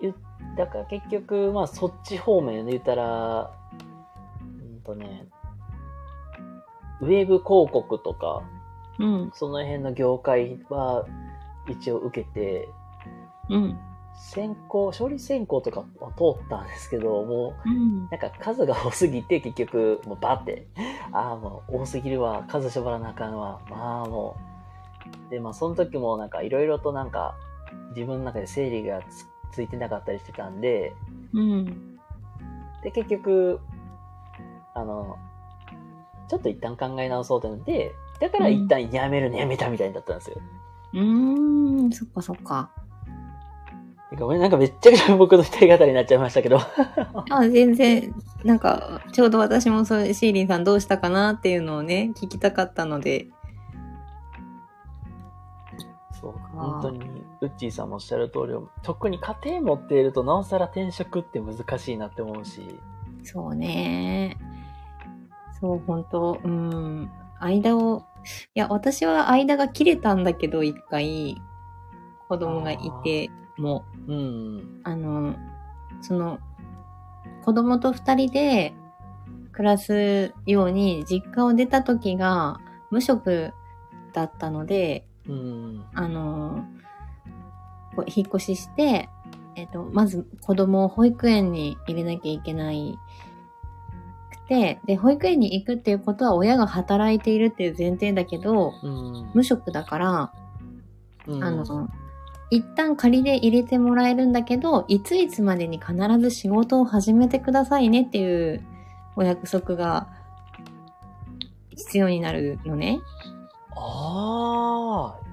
[0.00, 0.14] ゆ
[0.56, 3.57] だから結局、まあそっち方面で言ったら、うん
[4.88, 5.26] とね、
[7.00, 8.42] ウェブ広告とか、
[8.98, 9.22] うん。
[9.22, 9.30] うん。
[9.34, 11.06] その辺の業界は
[11.68, 12.68] 一応受けて、
[13.50, 13.78] うん。
[14.20, 18.08] 選考、処理選考とかは通ったんですけど、もう、うん。
[18.10, 20.66] なんか数が多すぎて結局、もうバって、
[21.12, 24.36] ああもう多すぎるわ、数絞らなあかんわ、まあも
[25.28, 25.30] う。
[25.30, 27.36] で、まあその時もなんかいろいろとなんか
[27.94, 30.94] 自分の中で整理がつついてなかったりしてたんで、
[31.32, 31.98] うん。
[32.82, 33.60] で結局、
[34.80, 35.16] あの、
[36.28, 40.36] ちょっと一旦考え直そうとなって、だから一旦やめるのやめたみたいになったんですよ。
[40.94, 41.92] うーん。
[41.92, 42.70] そっかそっか。
[44.18, 46.58] ごめん、なんかめっちゃくちゃ僕の一人語りになっちゃいましたけど。
[47.30, 53.28] あ、全然、なんか、ちょうど私もそう、シーリンさんどうしたかなっていうのをね、聞きたかったので。
[56.20, 57.00] そう、あー本当に、
[57.42, 62.80] ウッチーさんもおっしゃる通り、特に家庭持っているとなおさら転職って難しいなって思うし、
[63.22, 64.38] そうね。
[65.60, 66.40] そう、本当。
[66.44, 67.10] うん。
[67.40, 68.04] 間を、
[68.54, 71.36] いや、私は間が切れたんだけど、一回、
[72.28, 75.36] 子供がいても、うん、あの、
[76.00, 76.38] その、
[77.44, 78.74] 子供と二人で
[79.52, 83.52] 暮らすように、実家を出た時が無職
[84.12, 86.64] だったので、うん、あの、
[87.96, 89.08] こう引っ越しして、
[89.56, 92.96] えっ、と、まず子供を保育園に入れなきゃいけない
[94.48, 99.30] で、保育園に行くっていうことは親が働いているっていう前提だけど、うん。
[99.34, 100.32] 無職だから、
[101.26, 101.88] うんあの、
[102.50, 108.64] 一旦仮で入れてもらえるんだけど、いついつまでに必ず仕事を始めてくださいねっていう
[109.16, 110.08] お約束が
[111.76, 113.00] 必要になるのね。
[113.76, 115.28] ああ。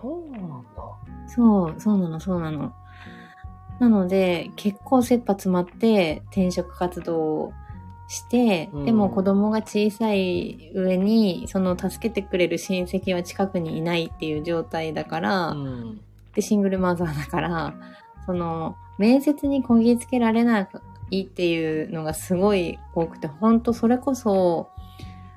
[0.00, 0.82] そうなんだ。
[1.28, 2.72] そう、そうなの、そうなの。
[3.82, 7.52] なので、結構切羽詰まって転職活動を
[8.06, 16.00] して、うんでも子供が小さい上に、その助けてくれる親戚は近くにいないっていう状態だから、うん。
[16.32, 17.74] で、シングルマザーだから、
[18.24, 20.68] その、面接にこぎつけられな
[21.10, 24.70] いっていうのがすごい多くて、ほんとそれこそ、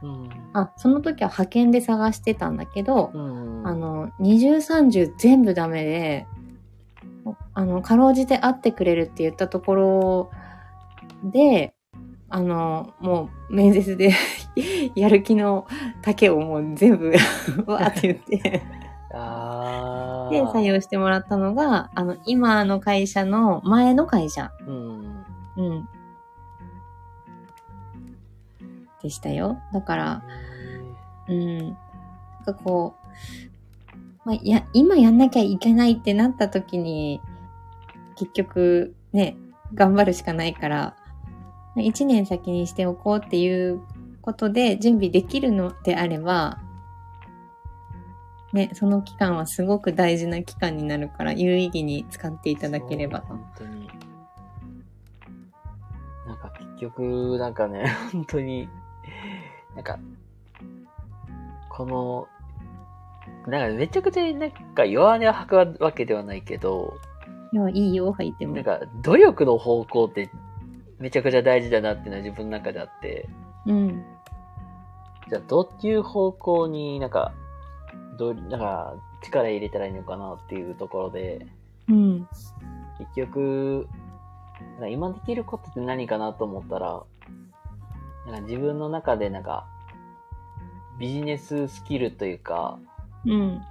[0.04, 0.30] うん。
[0.54, 3.62] あ、その時は派遣で探してたんだけど、うん。
[3.66, 6.28] あの、二重三重全部ダメで、
[7.56, 10.32] あの、かろうじて会ってくれるって言ったところ
[11.24, 11.74] で、
[12.30, 14.12] あの、もう面接で
[14.94, 15.66] やる気の
[16.02, 17.14] 丈をもう全部
[17.66, 18.38] わーって言って。
[20.32, 24.52] で、採用してもらったのが、あの、今の会社の前の会社。
[24.68, 25.26] うん。
[25.56, 25.90] うん。
[29.02, 29.60] でしたよ。
[29.72, 30.24] だから、
[31.30, 31.58] うん。
[31.60, 31.76] なん
[32.46, 32.96] かこ
[34.26, 37.22] う、まあ、や、今やんなきゃいけないってなった時に、
[38.16, 39.38] 結局、ね、
[39.74, 40.96] 頑張るしかないから、
[41.78, 43.82] 一年先にしておこうっていう
[44.22, 46.60] ことで準備できるのであれば、
[48.54, 53.20] ね、その期間はすごく大事な期間になるから、有意義に使っていただければ。
[53.28, 53.90] 本当に。
[56.26, 58.70] なんか結局、なんかね、 本当に、
[59.76, 60.00] なんか、
[61.70, 62.28] この、
[63.46, 66.98] なんかめちゃくちゃなんか弱音を吐くわけではないけど、
[67.56, 68.64] いや、いいよ、入ってもなん。
[68.66, 70.30] か努力の方向って
[71.00, 73.30] めちゃくちゃ大事だなっていうのは自分の中であって、
[73.66, 74.04] うん。
[75.30, 77.34] じゃあどういう方向になんか、
[78.18, 81.48] どう、なんか力入れたらいいのかなっていうところで、
[81.88, 82.28] うん。
[83.00, 83.88] 結局、
[84.92, 87.04] 今できることって何かなと思ったら、
[88.26, 89.66] なんか自分の中でなんか、
[91.00, 92.80] ビジネススキルというか、
[93.26, 93.62] うん。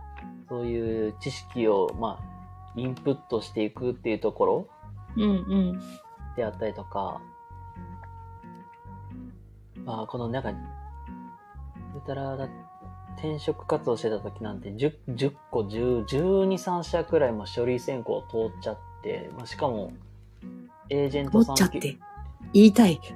[0.49, 2.34] そういう知識を、まあ、
[2.77, 4.69] インプットしていくっていうところ
[5.17, 5.23] うん。
[5.23, 5.83] うん。
[6.37, 7.21] であったりとか、
[9.85, 10.61] まあ、このなんか、言
[12.01, 12.49] ったら、だ
[13.17, 19.93] 転職活動してた時なんて10、10個、10、12、3社くらいも書類選考通っちゃって、まあ、しかも、
[20.91, 21.99] エージェントさん取っちゃって。
[22.53, 23.01] 言いたい。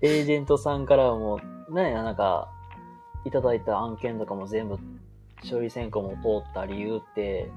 [0.00, 1.40] エージェントさんからも、
[1.70, 2.48] なんや、なんか、
[3.24, 4.78] いただいた案件とかも全部、
[5.42, 7.50] 書類選考も通った理由って、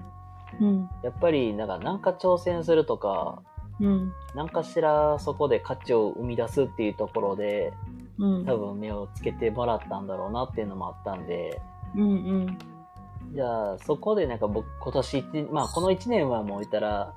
[0.60, 0.90] うん。
[1.04, 3.42] やっぱり、なんか、なんか挑戦するとか、
[3.80, 4.14] うん。
[4.36, 7.74] なんかしらそこで価値を生み出すっていうところで、
[8.18, 8.46] うん。
[8.46, 11.62] 多分目をつけてもらったんだろうなっていうのもあったんで、
[11.96, 12.02] うん。
[12.02, 12.58] うん。
[13.34, 17.14] じゃあ、そこでなんか僕、今年一、まあ、この1年はもう言ったら、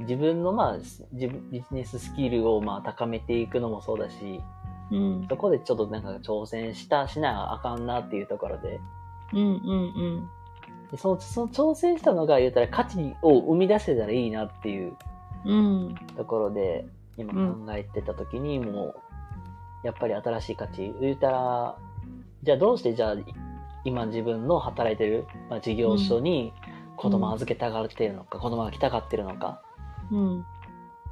[0.00, 0.78] 自分のまあ、
[1.50, 4.42] ビジネススキルをまあ、高めていくのもそうだし、
[4.90, 5.26] うん。
[5.28, 8.80] そこでちょっとなんか挑戦した、しなあかんなっていうところで、
[9.32, 9.40] うん。
[9.40, 10.30] うん。
[10.90, 14.96] でその、その挑戦したのが言ったら価値を生み出せたらいいなっていう
[15.44, 15.94] うん。
[16.16, 16.86] ところで、
[17.16, 18.94] 今うん考えてた時にも
[19.84, 21.76] う、やっぱり新しい価値、言ったら、
[22.42, 23.16] じゃあどうしてじゃあ、
[23.84, 26.52] 今自分の働いてる、まあ、事業所に
[26.96, 29.62] 子供預けたがってるのか、子供が来たがってるのか
[30.10, 30.40] うん。
[30.40, 30.44] っ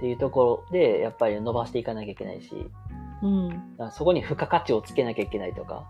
[0.00, 2.70] ていうところで、やっぱり伸ばしていかなきゃいけないし、
[3.22, 3.48] うん。
[3.48, 5.84] だからそこに付加価値をつけなきゃいけないとか、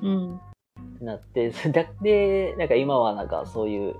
[0.00, 0.40] うん。
[1.00, 3.96] なって、 だで、なんか今はなんかそういう、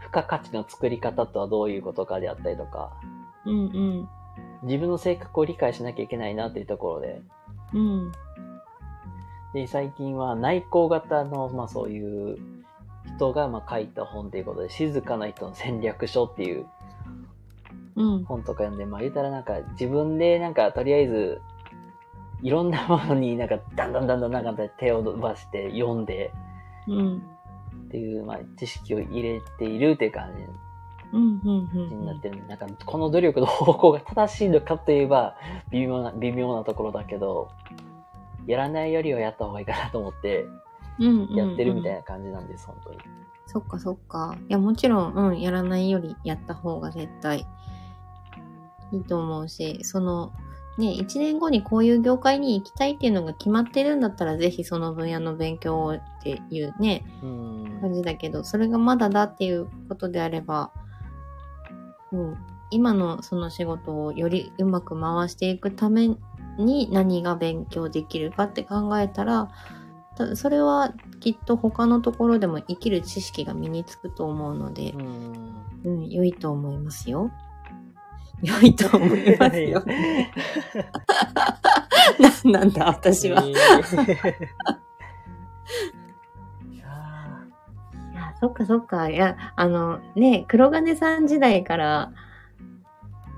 [0.00, 2.92] 付加価値の作り方とはどういうことかであったりとか、
[3.44, 3.54] うん。
[3.54, 4.08] うん。
[4.62, 7.22] 自分の性格を理解しなきゃいけないなっていうところで、
[7.72, 8.12] うん。
[9.54, 12.38] で、最近は内向型の、まあそういう
[13.16, 16.66] 人がまあ書いた本ということで、静かな人の戦略書っていう
[17.96, 18.24] うん。
[18.24, 21.40] 本とか読んで、まあ言うたらなんか自分でなんかとりあえず、
[22.42, 26.32] いろんなものになんかだんだんだんだんなんか手を伸ばして読んで
[26.88, 27.22] うん。
[27.86, 30.44] っていう、まあ知識を入れているっていう感じ
[31.12, 31.40] うん。
[31.44, 31.70] うん。
[31.72, 32.00] うん。
[32.00, 32.46] になってる。
[32.46, 35.36] なんかこの努力の方向が正しいのかといえば
[35.70, 37.50] 微妙な、微妙なところだけど、
[38.46, 40.46] やらないよりはやった方がいいかなと思って、
[40.98, 41.34] うん。
[41.34, 41.98] やってるみたいな。
[41.98, 42.98] な感じなんです、本当に。
[43.46, 44.36] そっかそっか。
[44.48, 47.46] いや、もちろん、うん、やらないよりやった方が絶対
[48.92, 50.32] いいと思うし、その、
[50.78, 57.78] ね、1年後にこういう業界に行きたいっていうのが決まってるんだったら、ぜひその分野の勉強をっていうね、うん。
[57.80, 60.70] 感じだけど、それがまだだっていうことであれば、
[62.10, 62.36] うん、
[62.70, 66.08] 今のその仕事をよりうまく回していくため
[66.58, 69.50] に何が勉強できるかって考えたら、
[70.16, 75.54] たそれはきっと他のところでも生きる知識が身につくと思うのでう、ん。
[75.84, 77.30] うん、良いと思いますよ。
[78.42, 79.82] 良いと思いますよ。
[82.44, 83.42] ななんだ、私は。
[83.44, 83.58] いや
[88.14, 89.08] や、そっかそっか。
[89.08, 92.12] いや、あの、ね、黒金さん時代から、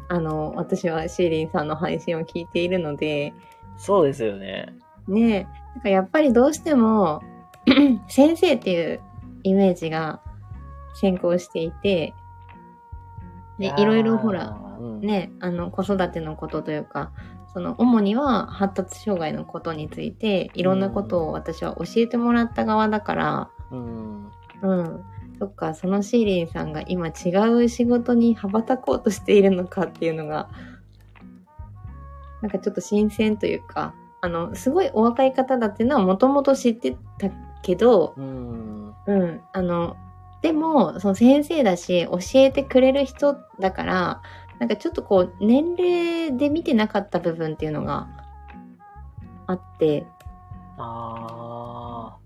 [0.08, 3.34] あの、私はシーリンさんの配信を聞いているので、ー
[3.76, 4.74] そうですよね。
[5.06, 7.22] ね、なんかやっぱりどうしても、
[8.08, 9.00] 先生っていう
[9.42, 10.22] イメージが
[10.94, 12.14] 先行していて、
[13.58, 17.12] で、いろいろほら、、うん、ね、あの、子育てのことというか、
[17.52, 24.30] その、主には発達障害のことについて、いろんなことを私は教えてもらった側だから、うん。
[24.62, 25.04] うん。
[25.38, 30.48] そっか、そのシーリンさんが今違う仕事に羽ばたこうとしているのかっていうのが、
[32.42, 37.30] なんかちょっと新鮮というか、あの、すごいお若い方だっていうのはもともと知ってた
[37.62, 38.94] けど、うん。
[39.06, 39.96] うん、あの、
[40.42, 44.22] でも、その先生だし、教えてくれる人だから、
[44.64, 48.08] なんかちょっとこう、年齢で見てなかった部分っていうのが
[49.46, 50.06] あって、
[50.78, 52.16] あ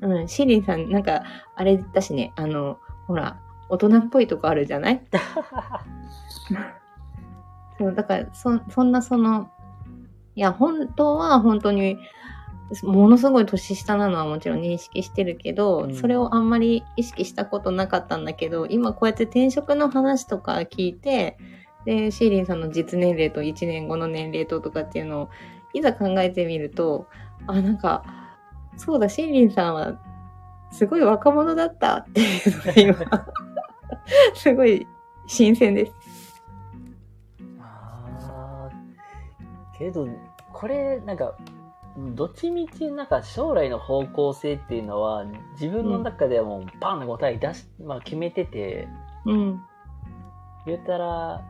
[0.00, 1.22] うん、シーリンさん、なんか、
[1.54, 3.38] あれだしね、あの、ほら、
[3.68, 5.00] 大人っぽいとこあるじゃない？
[5.12, 5.84] あ。
[7.78, 9.48] そう、だから、そ、そんなその、
[10.34, 11.96] いや、本当は本当に、
[12.82, 15.94] ものすごい年下なのはもちろん認識してるけど、うん。
[15.94, 21.38] それをあんまり意識したことなかったんだけど、今こうやって転職の話とか聞いて、
[21.84, 25.28] で、シーリンさんの実年齢と1年後の年齢ととかっていうのを、
[25.72, 27.06] いざ考えてみると、
[27.46, 28.04] あ、なんか、
[28.76, 30.00] そうだ、シーリンさんは、
[30.70, 33.26] すごい若者だったっていうのが今、
[34.34, 34.86] すごい
[35.26, 36.42] 新鮮です。
[37.60, 40.08] あーけど、
[40.52, 41.34] これ、なんか、
[41.96, 48.88] どっちみち、なんか将来の方向性っていうのは、自分の中ではもうバンの答え出し、まあ決めてて、
[49.26, 49.62] うん。
[50.66, 51.44] 言ったら、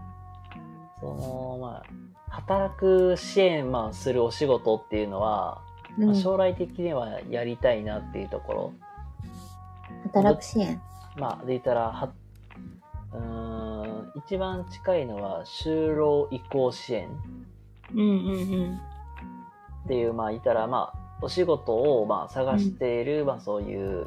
[1.05, 1.83] その、ま
[2.31, 5.61] あ、働く支援、まあ、するお仕事っていうのは、
[5.99, 8.73] うんまあ、将来的にはやりたいなっていうところ。
[10.05, 10.81] 働く支援？
[11.17, 12.13] まあ、で言ったら、は、
[13.13, 17.09] うーん、一番近いのは、就労移行支援
[17.93, 18.41] うんうんう
[18.73, 18.81] ん。
[19.85, 24.07] っていう、まあ、言ったら、まあ、お仕事を、まあ、探している、まあ、そういう、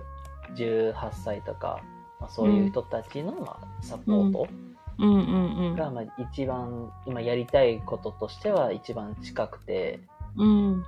[0.56, 1.82] 18歳とか、
[2.20, 4.67] まあ、そういう人たちの、まあ、サポートうん
[5.00, 10.00] うんが、まあ、一番、今やりたいこととしては一番近くて、
[10.36, 10.84] うん。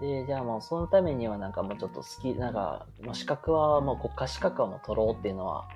[0.00, 5.68] で、じゃあもうそのためにはなんかもうちょっと好き、なんか、もう資格はもう国家資格はもう取ろうっていうのは、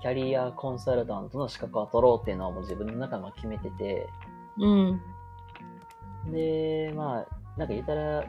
[0.00, 4.08] キャリアコンサルタントの資格は取ろうっていうのはもう自分の中でも決めてて、
[4.58, 5.02] うん。
[6.30, 8.24] で、まあ、なんか言ったら、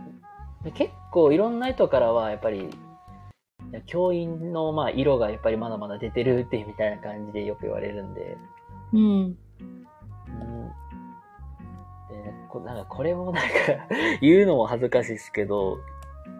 [0.64, 2.70] で結構いろんな人からはやっぱり、
[3.86, 8.38] 教員のまあ色がやっぱりまだまだ出てるってみたいな感じでよく言われるんで、
[8.94, 9.00] うん。
[9.02, 9.36] うん。
[12.10, 13.50] で、こなんかこれもなんか
[14.22, 15.80] 言うのも恥ずかしいですけど、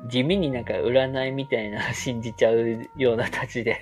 [0.08, 3.82] 地味になんか占いみたいな信じちゃうようなたちで。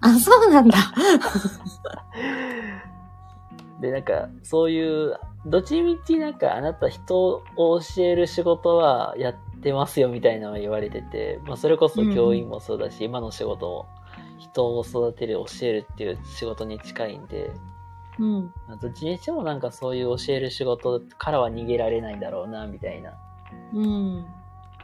[0.00, 0.78] あ、そうなんだ。
[3.80, 9.34] で、なんかそういう、どっちみちなんかあなた人を教える仕事はやっ
[9.64, 13.86] てますよみたいなのは言われてて、まあそれこそ教員もそうだし、今の仕事も
[14.38, 17.52] 人を育てる、教えるっていう仕事に近いんで、
[18.18, 18.52] うん。
[18.68, 23.14] まあどっちにしてもなんかそういう教える仕事からは逃げられないんだろうな、みたいな、
[23.72, 23.84] うん。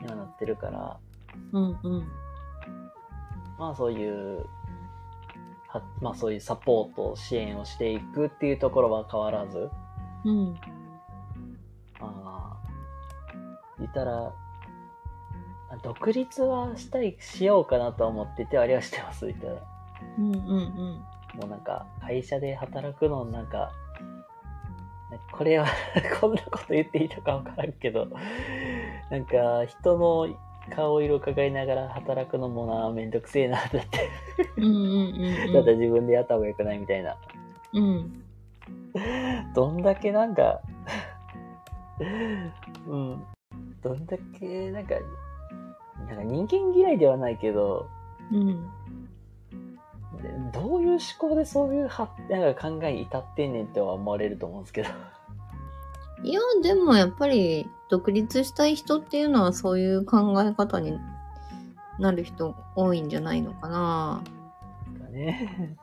[0.00, 0.98] にはなってるから、
[1.52, 2.08] うんうん。
[3.58, 4.46] まあそういう、
[5.68, 9.70] はまあそういうサポート、支援をしていくっていうところは変わらず、
[10.24, 10.54] うん。
[12.00, 12.56] ああ、
[13.78, 14.32] 言ったら、あ
[15.78, 19.52] 独立はしたい、しようかなとは思ってて、あれはしてます、言ったら。
[20.18, 21.04] うんうん
[21.34, 23.70] もうなんか、会社で働くのなんか、
[25.32, 25.66] これは
[26.20, 28.08] こんなこと言っていいのかわからんけど、
[29.10, 30.28] なんか、人の
[30.70, 34.10] 顔色伺いながら働くのもな、めんどくせえな、だって。
[34.56, 34.64] うん。
[34.64, 35.52] うんうんうん。
[35.52, 37.16] だって自分でやった方がよくないみたいな。
[37.72, 38.24] うん。
[39.54, 40.60] どんだけなんか、
[42.86, 43.24] うん。
[43.82, 44.94] どんだけ、なんか、
[46.08, 47.88] なんか人間嫌いではないけど、
[48.32, 48.68] うん。
[50.52, 54.88] どういう思考でそういうはなんか考えに至ってんねんっては思われると思うんですけど。
[56.22, 60.98] いや、でもやっぱり独立したい人っていうのはそういう考え方に
[61.98, 64.22] なる人多いんじゃないのかな。
[65.02, 65.76] かね。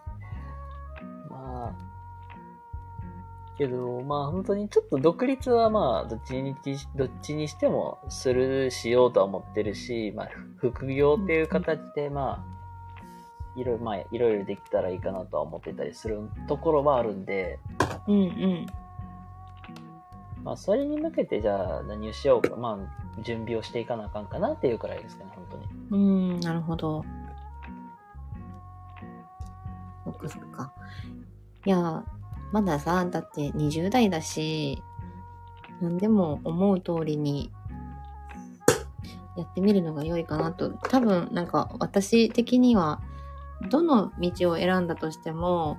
[3.57, 6.55] けど、まあ本当にちょっと独立はまあ、どっちに、
[6.95, 17.59] どっちにしてもする、しようとは思ってるし、まあ、副業っていう形でまあ、いろいろ、まあ、いろいろできたらいいかなとは思ってたりするところはあるんで、
[18.07, 18.65] うんうん。
[20.43, 22.79] まあ、それに向けてじゃあ何をしようか、ま
[23.17, 25.65] あ、準備をしていかなあかんかなっていうくらいですかね、本当に。
[25.91, 27.03] うん、なるほど。
[30.05, 30.71] そっかそっか。
[31.65, 32.03] いや、
[32.51, 34.81] まださ、だって20代だし、
[35.81, 37.51] 何でも思う通りに
[39.35, 40.71] やってみるのが良いかなと。
[40.71, 43.01] 多分、なんか私的には、
[43.69, 45.77] どの道を選んだとしても、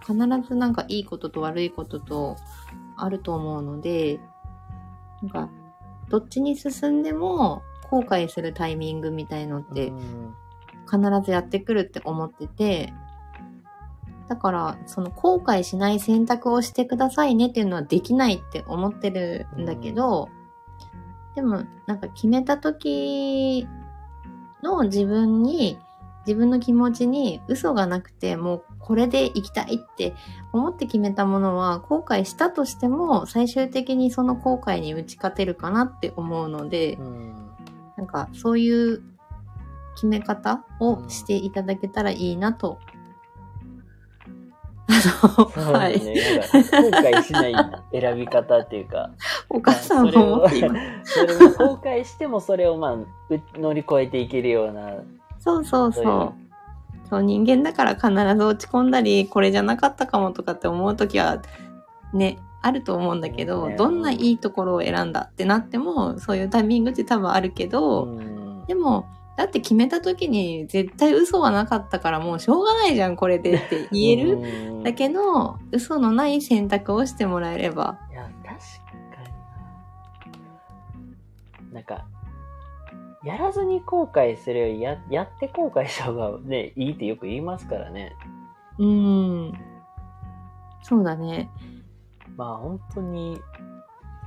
[0.00, 0.16] 必
[0.46, 2.36] ずなんかいいことと悪いことと
[2.96, 4.20] あると思うので、
[5.22, 5.50] なんか、
[6.08, 10.34] どっちに進んでも後悔するタイミングみたいのってうん
[10.90, 12.92] 必ずやってくるって思ってて、
[14.28, 20.28] だから、その後悔しない選択をしてくださいねっていうのはできないって思ってるんだけど、
[21.34, 23.66] でもなんか決めた時
[24.62, 25.78] の自分に、
[26.26, 30.14] 自分の気持ちに嘘がなくて、もうこれで行きたいって
[30.52, 37.48] 思って決めたものは後悔したとしても最終的にその後悔に打ち勝てるかなって思うので、うん
[37.98, 39.02] なんかそういう
[39.96, 42.78] 決め方をしていただけたらいいなと。
[44.88, 46.00] あの、はい。
[46.00, 46.14] ね。
[46.40, 47.54] 後悔しない
[47.92, 49.10] 選び方っていうか、
[49.50, 53.06] お母さんもを後悔してもそれをまあ、う
[53.54, 54.94] 乗り越えていけるような、
[55.38, 56.32] そうそうそう
[57.10, 57.22] そう。
[57.22, 61.42] 人間だから必ず落ち込んだり、これじゃなかったかもとかって思うときは、
[62.12, 69.06] ね、あると思うんだけど、ねどんないいところを選んだってなっても、そういうタイミングって多分あるけど、うんでも、
[69.38, 74.38] だって決めた時に絶対嘘はなかったからもうしょうがないじゃん、これでって 言える。
[74.38, 77.98] うんだけど、嘘のない選択をしてもらえれば。
[78.10, 78.52] いや、確か
[80.26, 80.32] に
[81.70, 81.74] な。
[81.74, 82.06] なんか、
[83.22, 88.16] やらずに後悔するよりや、やって後悔した方がね、いいってよく言いますからね。
[88.78, 89.52] うーん。
[90.82, 91.48] そうだね。
[92.36, 93.40] まあ本当に、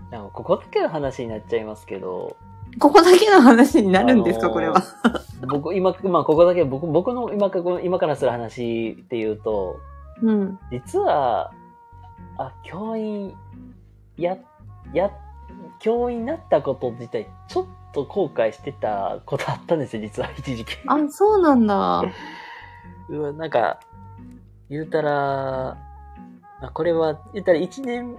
[0.09, 2.37] なんかここだけの話になっちゃいますけど、
[2.79, 4.83] ここだけの話になるんですか、あのーこれは。
[5.47, 9.79] 僕、今、まあここだけ、僕、僕の今か今からする話っていうと、
[10.21, 10.59] うん。
[10.71, 11.51] 実は、
[12.37, 13.35] あ、教員、
[14.17, 14.37] や、
[14.93, 15.11] や、
[15.79, 20.77] 教員になったこと自体、ちょっと後悔してたことあったんですよ、実は 一時期。
[20.87, 22.03] あ、そうなんだ。
[23.09, 23.79] うわ、なんか、
[24.69, 25.11] 言うたら、
[26.61, 28.15] まあ、これは、言ったら1年、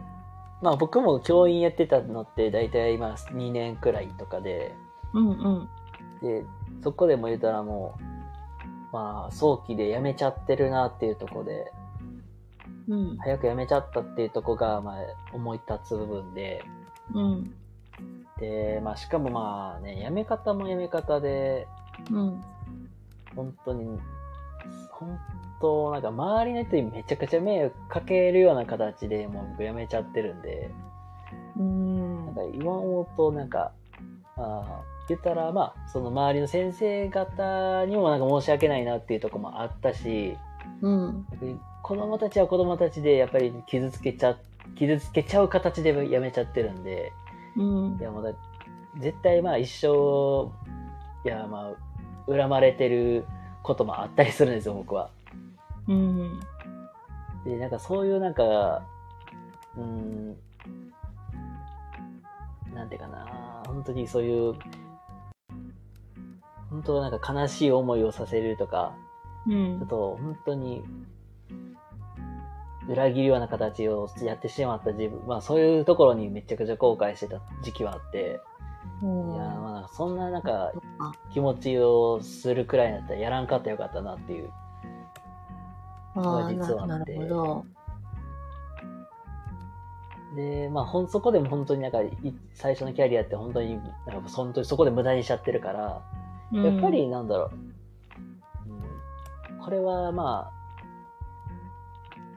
[0.63, 4.75] まあ僕も教員やってたのって大体今2年くらいとかで、
[5.13, 5.69] うんうん。
[6.23, 6.45] で、
[6.83, 8.03] そこでも言うたらもう、
[8.93, 11.73] まあ早期で辞めちゃってるなっていうところで、
[12.89, 13.17] うん。
[13.19, 14.97] 早く辞めちゃったっていうとこが、まあ
[15.33, 16.65] 思い立つ部分で、
[17.13, 17.55] うん。
[18.39, 21.67] で、まあしかもまあね、辞め方も辞め方で、
[22.09, 22.41] うん。
[23.35, 23.99] 本当に、
[24.93, 25.19] 本
[25.63, 30.71] 当、なんか周りの人にめちゃくちゃ迷惑かけるような形でもう僕辞めちゃってるんで、
[31.57, 33.73] うんなんか今思うとなんか、
[34.37, 40.37] あー言ったらまあ、その周りの先生方にもなんか申し訳ないなっていうところもあったし、
[40.81, 41.27] うん。
[41.83, 44.37] 子供たちは子供たちでやっぱり傷つけちゃ、
[44.77, 47.13] 傷つけちゃう形で辞めちゃってるんで、
[47.57, 48.03] うんい。
[48.03, 48.33] やもうだ
[49.01, 50.51] 絶対まあ一生、
[51.29, 51.73] いやま
[52.29, 53.25] あ、恨まれてる
[53.63, 55.11] こともあったりするんですよ、僕は。
[55.89, 56.41] うん。
[57.45, 58.83] で、なんかそういうなんか、
[59.77, 60.37] うーん、
[62.75, 64.55] なんていうかな、本当にそういう、
[66.71, 68.95] 本当なんか悲しい思いをさせるとか、
[69.47, 70.83] うんちょっと本当に、
[72.89, 78.41] 裏切るような形をやってしまった自分、まあそういうところにめちゃくちゃ後悔してた時期はあって、
[79.03, 79.11] いや
[79.61, 80.73] まあそんななんか
[81.33, 84.51] 気持ちをするくらいだったらやらんかったらよかったなっていう。
[86.15, 87.13] 実はあななって。
[87.13, 87.67] るほど。
[90.35, 92.11] で、まあ、ほん、そこでも本当になんか、い
[92.55, 96.03] 最初のキャリアって本当に、なんか、本当にそこで無駄にしちゃってるから、
[96.53, 97.51] やっぱり、なんだろ
[98.67, 98.71] う、
[99.51, 100.63] うん、これはまあ、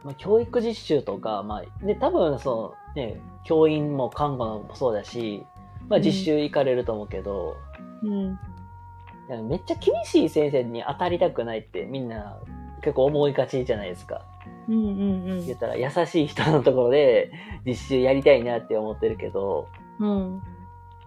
[0.04, 5.46] まあ、教育実習とか、まあ、で、多分、その、ね、教員も看護もそうだし、
[5.88, 7.56] まあ、実習行かれると思うけど、
[8.04, 8.40] うん。
[9.28, 12.38] いやめっちゃ厳しい先生に当たりたくないってみんな
[12.86, 14.22] 結構思いがちじゃないですか。
[14.70, 15.46] うんうんうん。
[15.46, 17.32] 言ったら優しい人のところで
[17.66, 19.68] 実習やりたいなって思ってるけど、
[20.00, 20.42] うん。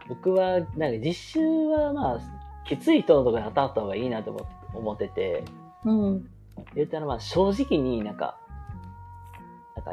[0.08, 2.20] 僕はなんか実習はまあ、
[2.66, 5.44] きつい人のところに当たった方がいいなと思思ってて、
[5.84, 6.28] うん
[6.74, 8.36] 言ったらまあ正直になんか、
[9.76, 9.92] なんか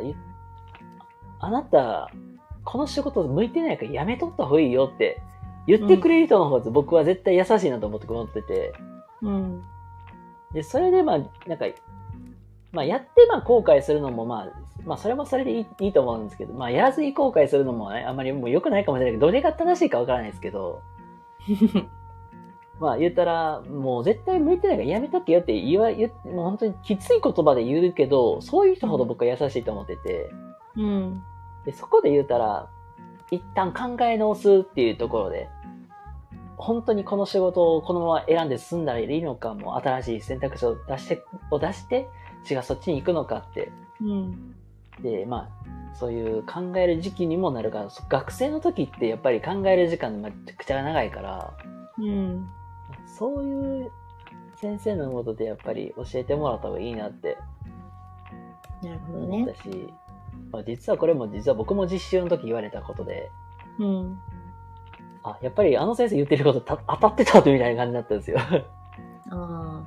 [1.39, 2.09] あなた、
[2.63, 5.21] この仕事向いてないからやめとった方がいいよって
[5.67, 8.73] 言ってくれる人の方が僕は絶対優しいなと思って思ってて、
[9.21, 9.63] うん
[10.55, 11.65] で、それでまあ、なんか、
[12.71, 14.51] まあやってまあ後悔するのもまあ、
[14.85, 20.81] まあそれもそれでいいいいと思うんですけど、まあやらずに後悔するのもね、あんまりもう良くないかもしれないけど、どれが正しいかわからないですけど、
[22.79, 30.29] まあ言ったら、もう絶対向いてないからやめとけよって言わ、言もう本当にきつい言葉で言うけど、そういう人ほど僕は優しいと思ってて、
[30.77, 31.23] うん。
[31.65, 32.69] で、そこで言うたら、
[33.31, 35.49] 一旦考え直すっていうところで、
[36.57, 42.07] 本当にこの仕事をこのまま選んで進んだらいいのか、もう新しい選択肢を出して、を出して、
[42.49, 43.71] 違うそっちに行くのかって。
[44.01, 44.55] うん。
[45.01, 51.53] で、まあ、そういう考える時期にもなるから、そ学生の時ってやっぱり考える時間めちゃくちゃ長いから、
[51.97, 52.47] うん。
[53.05, 53.91] そういう
[54.55, 57.37] 先生のもとでやっぱり教えてもらった方がいいなって。
[58.81, 59.25] なるほどね。
[59.25, 59.93] 思ったし、
[60.51, 63.29] まあ、実はこれも実は僕も実習の時言われたことで、
[63.79, 64.19] うん
[65.25, 68.37] あ、やっぱりあの先生言ってることた当たってたみたいな感じだったんですよ。
[68.39, 68.55] あ
[69.31, 69.85] あ。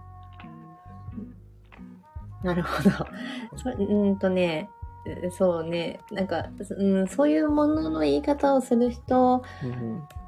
[2.43, 2.91] なるほど。
[3.57, 4.69] そうんとね、
[5.07, 9.43] うそうね、なんか、うん、そういうものの言い方をする人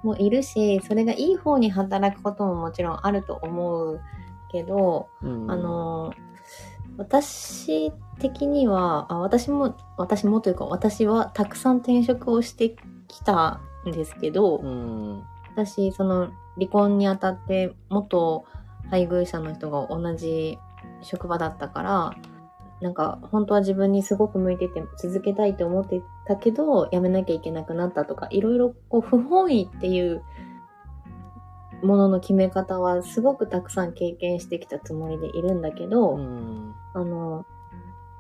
[0.03, 4.01] もいるし、それがいい方に働くことももちろんあると思う
[4.51, 6.13] けど、うんあ、の、
[6.97, 12.77] 私的には、あ私も、私もというか、私はたくさん転職をして
[13.09, 15.25] きたんですけど、うん。
[15.55, 18.45] 私、その、離婚にあたって、元
[18.91, 20.59] 配偶者の人が同じ
[21.03, 22.15] 職場だったから、
[22.81, 30.23] なんか、本当は自分にすごく向いてて続けたいと思ってたけど、辞めなきゃいけなくなったとか、いろいろこう、不本意っていう
[31.83, 36.75] ものの決め方はすごくたくさん経験してきたつもりでいるんだけど、うん。
[36.95, 37.45] あの、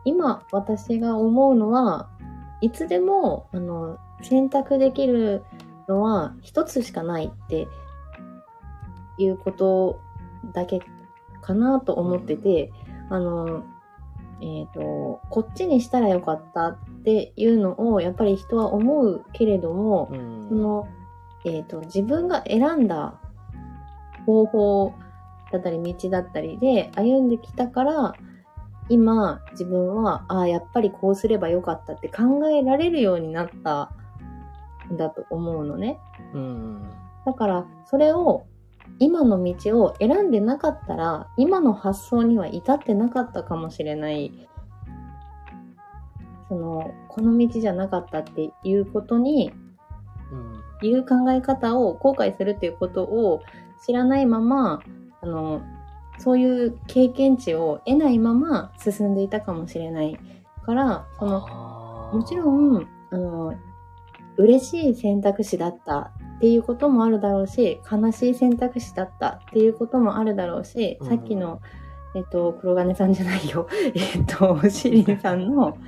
[0.04, 2.10] 今私が思うのは、
[2.60, 5.42] いつでも、あの、選択できる
[5.88, 7.68] のは一つしかないって
[9.18, 10.00] いうこと
[10.52, 10.80] だけ
[11.40, 12.72] かなと思ってて、
[13.08, 13.64] あの、
[14.42, 20.48] えっ、と、こっちにしたらよかったっていうのをやっぱり人は思うけれども、うん。
[20.48, 20.88] その、
[21.44, 23.14] えっ、と、自分が選んだ
[24.26, 24.94] 方法
[25.52, 28.14] だったり道だったりで歩んできたから、
[28.90, 33.92] 今自分は、ああ、やっぱりこうすればよかったって考えられるようになった
[34.92, 35.98] んだと思うのね。
[36.34, 36.90] うん。
[37.24, 38.46] だから、それを、
[38.98, 44.48] 今の道を選んでなかったら、今の発想には至ってなかったかもしれない。
[46.48, 49.52] その、この道じゃなかったっていうことに、
[50.32, 50.88] うん。
[50.88, 53.40] いう考え方を後悔するっていうことを
[53.86, 54.82] 知らないまま、
[55.20, 55.62] あの、
[56.20, 60.18] そういう経験値を得ないまま進んでいたかもしれない
[60.64, 63.54] から、その、のもちろん、あの、
[64.36, 71.60] 嬉しい選択肢だったっていうこともあるだろうし、悲しい選択肢だったっていうこともあるだろうし、うんさっきの、
[72.14, 73.66] えっと、黒金さんじゃないよ。
[73.94, 75.78] えっと、シリンさんの、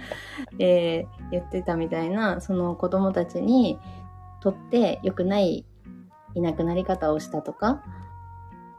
[0.58, 3.78] えー言ってたみたいな、その子供たちに
[4.40, 5.64] とって良くない
[6.34, 7.82] いなくなり方をしたとか、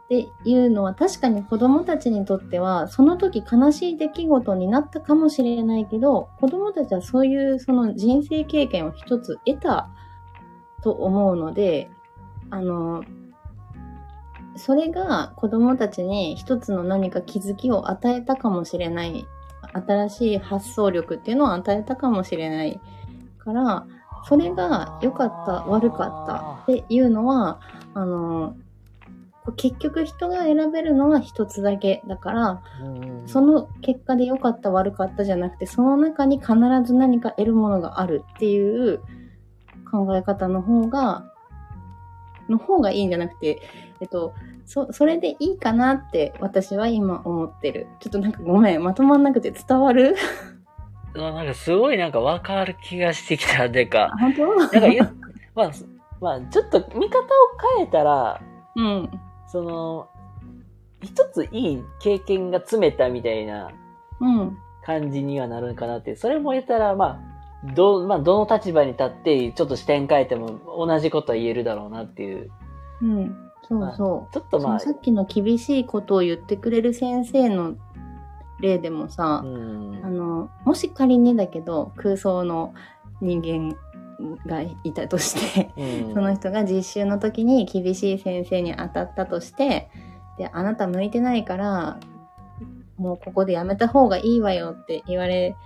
[0.04, 9.88] っていうのは確かに子供たちにとってはその時悲しい出来事になったかもしれないけど子供たちはそういうその人生経験を一つ得た
[10.82, 11.90] と思うので
[12.50, 13.02] あの
[14.56, 19.26] それが子供たちに一つの何か気づきを与えたかもしれない。
[19.72, 22.80] 新しい発想力っていうのを与えたかもしれない
[23.38, 23.86] から
[24.28, 27.60] それが良かった悪かったっていうのは
[27.94, 28.56] あの
[29.52, 36.52] 結局人が選べるのは一つだけだから、うんその結果で良かった悪かったじゃなくて、その中に必
[36.84, 39.00] ず何か得るものがあるっていう
[39.90, 41.30] 考え方の方が、
[42.48, 43.60] の方がいいんじゃなくて、
[44.00, 44.34] えっと、
[44.66, 47.86] そ、それでいいかなって私は今思ってる。
[48.00, 50.16] ちょっとなんかごめん、まとまんなくて伝わる？
[51.14, 53.68] なんかすごいなんかわかる気がしてきた。
[53.70, 54.54] てか、本当？
[54.56, 55.12] なんか
[55.54, 55.70] まあ、
[56.20, 57.22] まあ、ちょっと見方を
[57.76, 58.40] 変えたら、
[58.76, 59.10] うん。
[59.54, 60.08] その、
[61.00, 63.70] 一ついい経験が詰めたみたいな
[64.20, 64.58] うん。
[64.84, 66.16] 感じにはなるかなって。
[66.16, 67.20] それも言ったら、ま
[67.64, 72.50] あ、どう、まあ、どの立場に立って、ちょっと視点変えても同じことは言えるだろうなっていう。
[73.00, 73.36] うん。
[73.68, 74.34] そうそう。
[74.34, 77.76] ちょっとまあさっきの厳しいことを言ってくれる先生の
[78.60, 82.74] 例でもさ、うんあの、もし仮にだけど空想の
[83.20, 83.76] 人間
[84.46, 86.14] がいたとして、うん。
[86.14, 89.90] その人が実習の時に厳しい先生に当たったとして、
[90.38, 91.98] で、あなた向いてないから、
[92.96, 95.56] もうここでやめた方がいいわよって言われ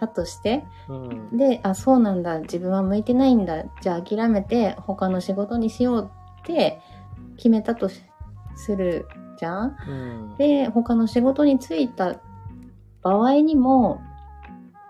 [0.00, 1.36] たとして、うん。
[1.36, 6.10] で、あ、そうなんだ、自分は向いてないんだ、じゃあ諦めて他の仕事にしよう
[6.42, 6.80] って
[7.36, 8.02] 決めたとし
[8.56, 9.06] する
[9.38, 9.76] じゃん。
[9.88, 10.36] うん。
[10.36, 12.16] で、他の仕事に就いた
[13.02, 14.00] 場合にも、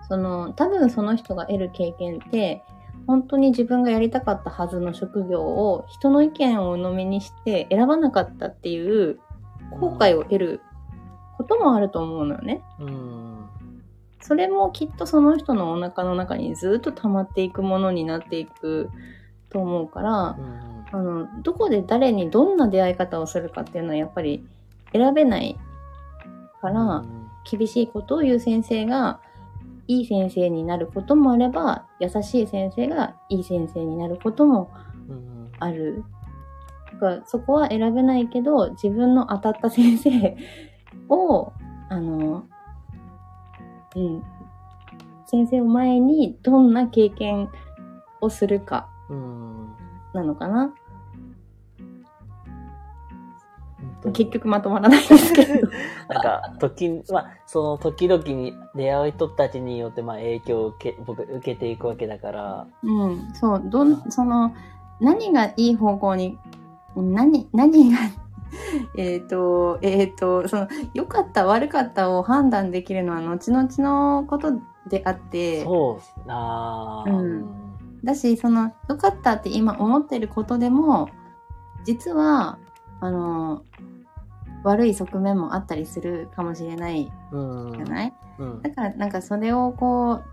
[0.09, 2.63] その、多分その人が得る経験って、
[3.07, 9.19] 本当に自分がやりたかったはずの職業を人の意見を鵜呑みにして選ばなかったっていう
[9.81, 10.61] 後悔を得る
[11.37, 12.63] こともあると思うのよね。
[12.81, 13.33] うん
[14.23, 18.89] それもきっとその人のお腹の中にずっと溜まっていくものになっていく
[19.51, 20.37] と思うから、
[20.93, 24.47] あの、どこで誰にどんな出会い方をするかっていうのはやっぱり
[24.93, 25.59] 選べない
[26.61, 27.05] から、
[27.51, 29.21] 厳しいことを言う先生が
[29.89, 34.71] いい先生になることもあれば、優しい先生がいい先生になることも
[35.09, 36.05] うんある。
[36.93, 40.37] だからそこは選べないけど、自分の当たった先生
[41.09, 41.53] を、
[41.89, 42.47] あの、
[43.97, 44.23] うん、
[45.27, 47.51] 先生を前にどんな経験
[48.21, 49.75] をするかうん
[50.15, 50.75] なのかな。
[54.11, 55.69] 結局まとまらないですけど。
[56.09, 64.53] なんか、時、まあ、その時々に出会う人たちによって、まあ、影響を受け、僕、受けていくわけだから、うん、そう、どん、その、
[65.01, 66.39] 何がいい方向に、
[66.97, 67.99] 何、何が、
[68.97, 74.53] えっと、えっ、と、その、良かった悪かったを判断できるのは後々のこと
[74.89, 77.45] であって、そうなぁうん。
[78.05, 81.09] だし、その、良かったって今思ってることでも、
[81.85, 82.59] 実は、
[83.03, 83.65] あの、
[84.63, 87.73] 悪い側面もあったりするかもしれないうん。
[87.73, 90.25] じゃない、うんだからなんかそれをこう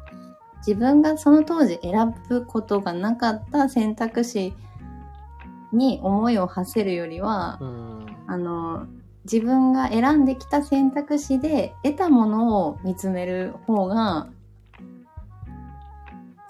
[0.59, 4.53] 自分がその当時選ぶことがなかった選択肢
[5.71, 8.05] に思いを馳せるよりは、うん。
[8.27, 8.85] あの
[9.25, 14.27] 自分が選んできた選択肢で得たものを見つめる方が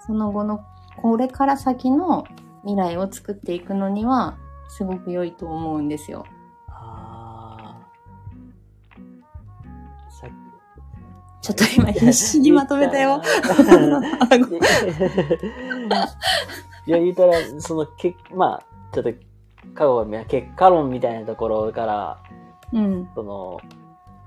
[0.06, 0.60] その後の
[1.00, 2.26] これから先の
[2.62, 4.36] 未来を作っていくのには
[4.70, 6.24] すごく良いと思うんですよ。
[6.68, 9.00] あー
[10.10, 10.30] さっ
[11.42, 13.20] ちょっと今必死にまとめたよ。
[16.86, 18.62] いや、言うたら、その、けまあ、
[18.92, 19.12] ちょっと、
[19.74, 22.18] 過去は結果論みたいなところから、
[22.72, 23.10] うん。
[23.14, 23.60] その、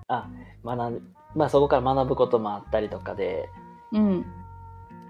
[0.08, 0.28] あ、
[0.64, 1.02] 学ん
[1.36, 3.50] まあそこから学ぶこともあったりとかで、
[3.92, 4.26] うん。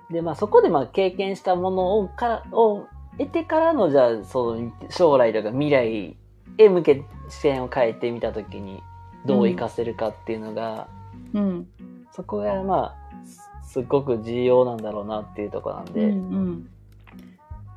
[0.09, 6.15] で、まあそこでまあ経験したものを、から、を得てからの、じゃあ、その、将来とか未来
[6.57, 8.81] へ向け視点を変えてみたときに、
[9.25, 10.87] どう活かせるかっていうのが、
[11.33, 11.67] うん。
[12.11, 16.69] そこがまあ、すすっごく重要なんだろうなっていうところなんで、うん。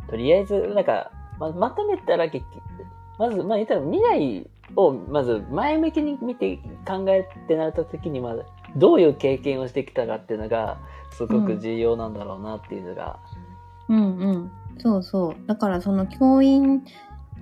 [0.09, 2.87] とりあえず、なんか、ままとめたら結局、
[3.19, 6.57] まず、まあ言ったら未来をまず前向きに見て
[6.87, 8.45] 考えってなった時に、まず
[8.77, 10.79] どういう経験をしてきたかっていうのが、
[11.11, 13.19] すごく重要なんだろうなっていうのが、
[13.89, 14.51] うんうん。
[14.79, 15.47] そうそう。
[15.47, 16.83] だからその教員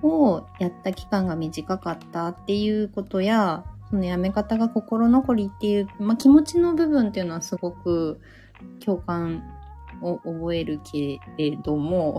[0.03, 8.21] をやった期間が短かったっていうことや、その辞め方が心残りっていう、まあ、気持ちの部分っていうのはすごく
[8.85, 9.43] 共感
[10.01, 12.19] を覚えるけれども、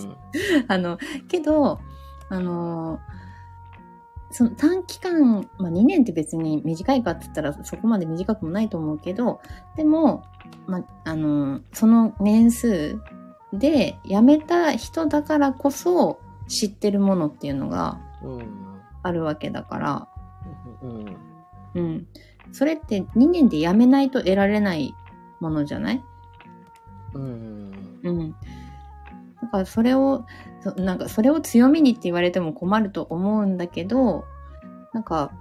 [0.68, 0.98] あの、
[1.28, 1.80] けど、
[2.28, 2.98] あの、
[4.30, 9.40] その短期間、まあ、2年って別に短いかって言ったらそこまで短くもないと思うけど、
[9.76, 10.24] でも、
[10.66, 12.98] まあ、あの、その年数
[13.52, 18.32] で辞めた人だからこそ知ってるものっていうのがうん。
[18.36, 18.72] うん。
[19.02, 20.08] あるわけだから、
[20.82, 21.16] うん。
[21.74, 22.06] うん。
[22.52, 24.94] それって2年で辞めないと得られない
[25.40, 26.04] ものじゃない？
[27.14, 28.00] うん。
[28.04, 28.30] うん。
[29.42, 30.24] だからそれを、
[30.60, 34.24] そなんかそれを強みにって言われても困ると思うんだけど、
[34.92, 35.32] なんか、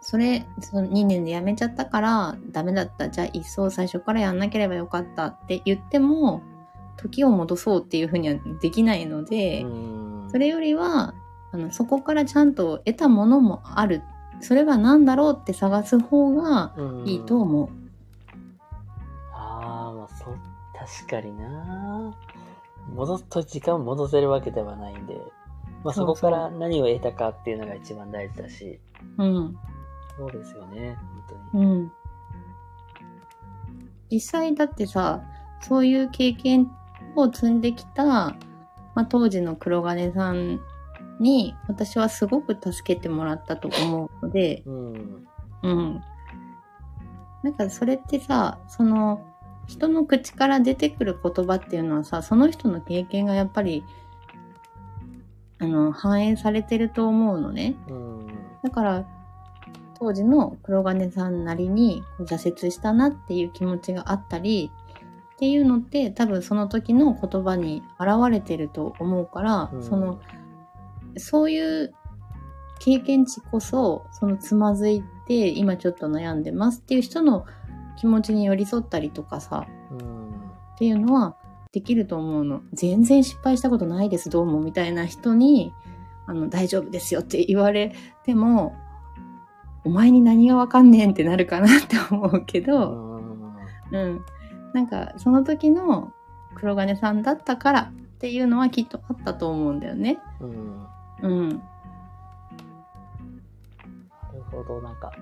[0.00, 3.10] それ、その2年で辞めちゃったからダメだった。
[3.10, 6.42] じゃあ一層最初からやんなければよかったって言っても、
[6.96, 11.14] 時を戻そうっていうふうにはできないので、うんそれよりは、
[11.52, 14.02] あの、そこからちゃんと得たものもある。
[14.40, 16.74] それが何だろうって探す方が
[17.04, 17.68] いいと思う。
[19.34, 20.38] ああ、まあ、そう、
[20.74, 22.14] 確かにな。
[22.94, 25.20] 戻すと時間を戻せるわけではないんで、
[25.84, 28.80] まあそこから何を得たかっていうのが一番大事だし、
[29.18, 29.56] うん。
[30.16, 31.64] そうですよね、本当に。
[31.64, 31.92] うん。
[34.10, 35.22] 実際だってさ、
[35.60, 36.70] そういう経験
[37.16, 40.60] を積んできた、まあ、当時の黒金さん
[41.20, 45.26] に私はすごく助けてもらったと思うので、うん。
[45.62, 46.02] うん。
[47.42, 49.24] なんかそれってさ、その、
[49.66, 53.84] 人の口から出てくる言葉っていうのはさ、その人の経験がやっぱり、
[55.58, 57.76] あの、反映されてると思うのね。
[57.88, 58.26] うん。
[58.62, 59.06] だから、
[59.98, 64.72] 当時の黒金さんなりに挫折したなっていう気持ちがあったり、
[65.34, 70.20] っていうのって多分その時の言葉に現れてると思うから、うんその、
[71.16, 71.94] そういう
[72.78, 77.46] 経験値こそ、そのつまずいて今ちょっと悩んでますっていう人の
[77.96, 80.30] 気持ちに寄り添ったりとかさ、うん。
[80.30, 81.36] っていうのは
[81.72, 82.62] できると思うの。
[82.72, 85.72] 全然失敗したことないです、どうも、みたいな人に、
[86.26, 88.74] あの、大丈夫ですよって言われても、
[89.84, 93.56] お前に何がわかんねんってなるかなって思うけうど、ん。
[93.92, 94.24] うん。
[94.72, 96.12] なんか、その時の
[96.54, 100.18] 黒金さんだったからっていうのはきっとあったと思うんだよね。
[100.40, 100.86] うん。
[101.22, 101.48] うん。
[101.48, 101.54] な
[104.34, 105.12] るほど、なんか、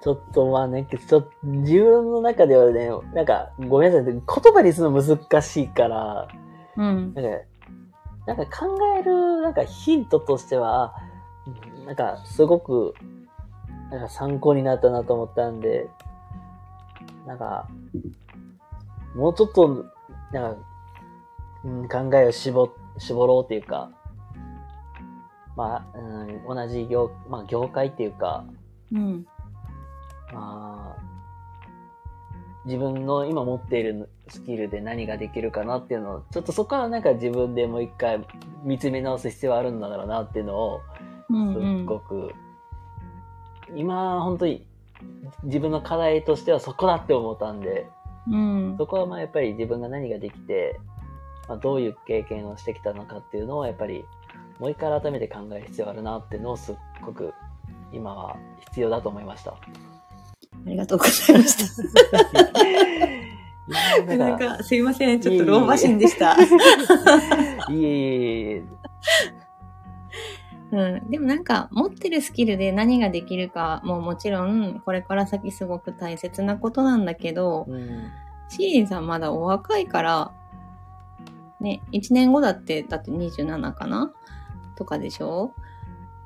[0.00, 4.22] ちょっとまあね、ちょっと自分の中ではね、なんか、ごめんなさい、言
[4.52, 6.28] 葉にするの難しいから、
[6.76, 7.14] うん。
[7.14, 7.30] なんか、
[8.26, 10.94] なんか考える、なんかヒントとしては、
[11.86, 12.94] なんかすごく、
[13.90, 15.88] なんか参考になったなと思ったんで、
[17.28, 17.68] なんか、
[19.14, 19.84] もうちょっと、
[20.32, 20.60] なんか、
[21.62, 23.90] うん、考えを絞、絞ろうっていうか、
[25.54, 28.44] まあ、うん、同じ業、まあ業界っていうか、
[28.90, 29.26] うん。
[30.32, 31.02] まあ、
[32.64, 38.26] 自分の今持っているスキルで何ができるかなっていうのを、ちょっとそこからなんか自分でもう一回
[38.62, 40.80] 見つめ直す必要はあるんだろうなっていうのを、
[41.28, 41.52] うん。
[41.52, 41.84] すっうん。
[41.84, 42.32] ごく、
[43.74, 44.64] 今本当に
[45.44, 47.88] 自分の課題としてはそこだって思ったんで、
[48.30, 48.76] うん。
[48.78, 50.78] そこはまあやっぱり自分が何ができて、
[51.48, 54.04] まあ、どういう経験をしてきたのかっていうのをやっぱり
[54.58, 57.32] もう一回改めて考える必要があるなっていうのをすっごく
[57.92, 58.36] 今は
[58.66, 59.52] 必要だと思いました。
[59.52, 59.58] あ
[60.66, 61.82] りがとうございました。
[64.16, 65.20] なんか、 すいません。
[65.20, 66.34] ちょっと老婆心でした。
[66.34, 66.38] い
[67.72, 68.62] えいえいえ。
[70.70, 71.10] うん。
[71.10, 78.10] でもなんか、持ってるスキルで何ができるかももちろん、これから先すごく大切なことなんだけど、うん。
[78.48, 80.32] シーリンさんまだお若いから、
[81.60, 84.12] ね、1年後だって、だって27かな？
[84.76, 85.52] とかでしょ？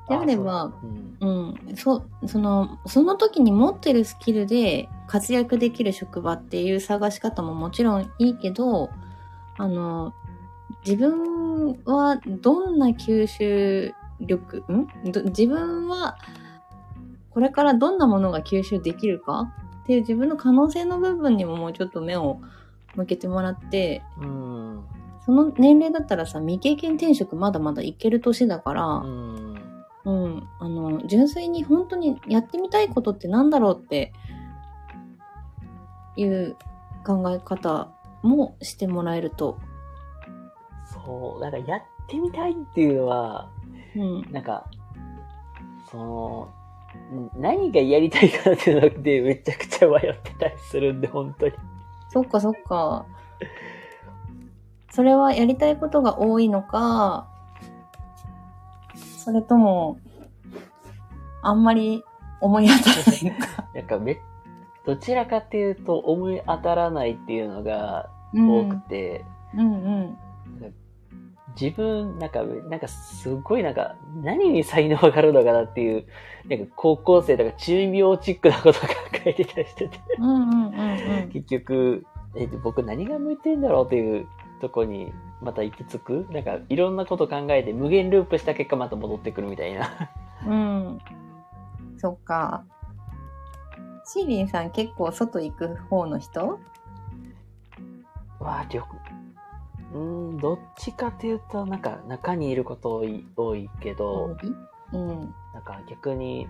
[0.07, 0.73] であれば、
[1.21, 1.55] うん。
[1.65, 8.89] うん、そ、その、その時に持ってるスキルで活躍できる職場っていう探し方ももちろんいいけど、
[9.57, 10.13] あの、
[10.85, 13.93] 自分はどんな吸収
[14.25, 15.11] 力、ん？
[15.11, 16.17] ど自分は
[17.31, 19.51] これからどんなものが吸収できるか？
[19.83, 22.39] っていう自分の可能性の部分にももうちょっと目を
[22.95, 24.83] 向けてもらって、うん。
[25.25, 29.55] その年齢だったらさ、未経験転職まだまだいける年だから、うん。
[30.05, 30.47] うん。
[30.59, 34.13] あの、純粋に本当にやってみたいことってなんだろうって
[36.17, 36.55] いう
[37.05, 37.89] 考え方
[38.21, 39.57] もしてもらえると。
[40.93, 43.49] そう、なんかやってみたいっていうのは、
[43.95, 44.31] うん。
[44.31, 44.65] なんか、
[45.89, 46.49] その、
[47.11, 51.53] ん何がやりたいかっていうのでめちゃくちゃ迷ってたりするんで、本当に。
[52.09, 53.05] そっかそっか。
[54.91, 57.27] それはやりたいことが多いのか、
[59.17, 59.97] それとも、
[61.41, 62.03] あんまり
[62.41, 63.67] 思い当たらないのか。
[63.73, 64.19] なんかめ、
[64.85, 68.49] どちらかっていうと思い当たらないっていうのがうん。
[68.49, 69.25] 多くて、
[69.55, 70.17] うんうん。
[71.59, 76.05] 自分、なんか、なんかすごいなんか、何に才能があるのかなっていう、
[76.47, 78.87] なんか高校生とか中二病チックなことが
[79.23, 81.29] 書いてたりしてて、うんうんうんうん。
[81.31, 84.27] 結局、え、僕何が向いてんだろうっていう
[84.59, 86.27] とこにまた行き着く？
[86.31, 90.09] なんかいろんなこと考えて無限ループした結果また戻ってくるみたいな。
[90.47, 90.99] うん。
[91.97, 92.65] そっか。
[94.05, 96.59] シーリンさん結構外行く方の人？
[98.39, 98.81] わあ、旅
[99.93, 104.35] うーん、どっちかっていうと、なんか中にいること多い多いけど、
[104.91, 105.33] うん。
[105.53, 106.47] なんか逆に、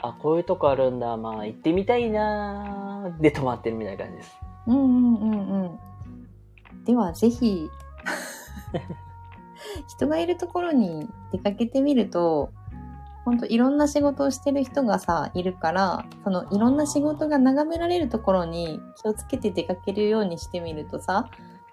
[0.00, 4.36] あ、こういうとこあるんだ、まあ行ってみたいなーで止まってるみたいな感じです。
[4.66, 6.84] うんうんうんうん。
[6.84, 7.68] ではぜひ、
[9.88, 12.50] 人がいるところに出かけてみると、
[13.24, 21.28] ほんといろんな仕事をしてる人がさ、いるから、そのいろんな仕事が眺められるところに気をつけて出かけるようにしてみるとさ、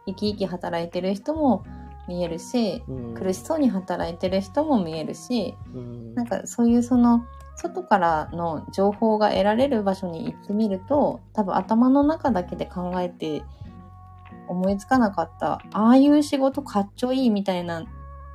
[0.06, 1.64] 生き生き働いてる人も
[2.08, 7.26] 見えるし、うん、苦しそうに働いてる人も見えるし、うん、なんかそういうその
[7.56, 13.44] 外からの情報が得られる場所に行ってみると多分頭の中だけで考えて
[14.48, 17.86] 思いつかなかったああいう仕事かっちょいいみたいな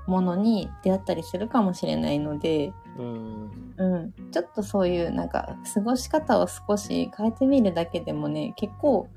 [0.07, 3.75] ものに出会ったりするかもしれないのでうん。
[3.77, 4.31] うん。
[4.33, 9.09] ちょっとそういうなんか過ごし方を少し変えてみるだけでもね、結構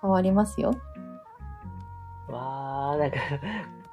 [0.00, 0.74] 変わりますよ。
[2.30, 3.16] わー、なんか、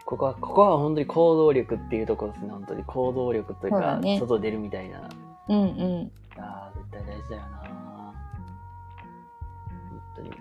[0.05, 2.51] ここは、ここは本当に行動力っていうところですね。
[2.51, 5.09] 本当に行動力といううだね外出るみたいな。
[5.49, 6.11] うんうん。
[6.37, 7.57] あー、絶対大事だよな
[9.89, 10.31] 本当に。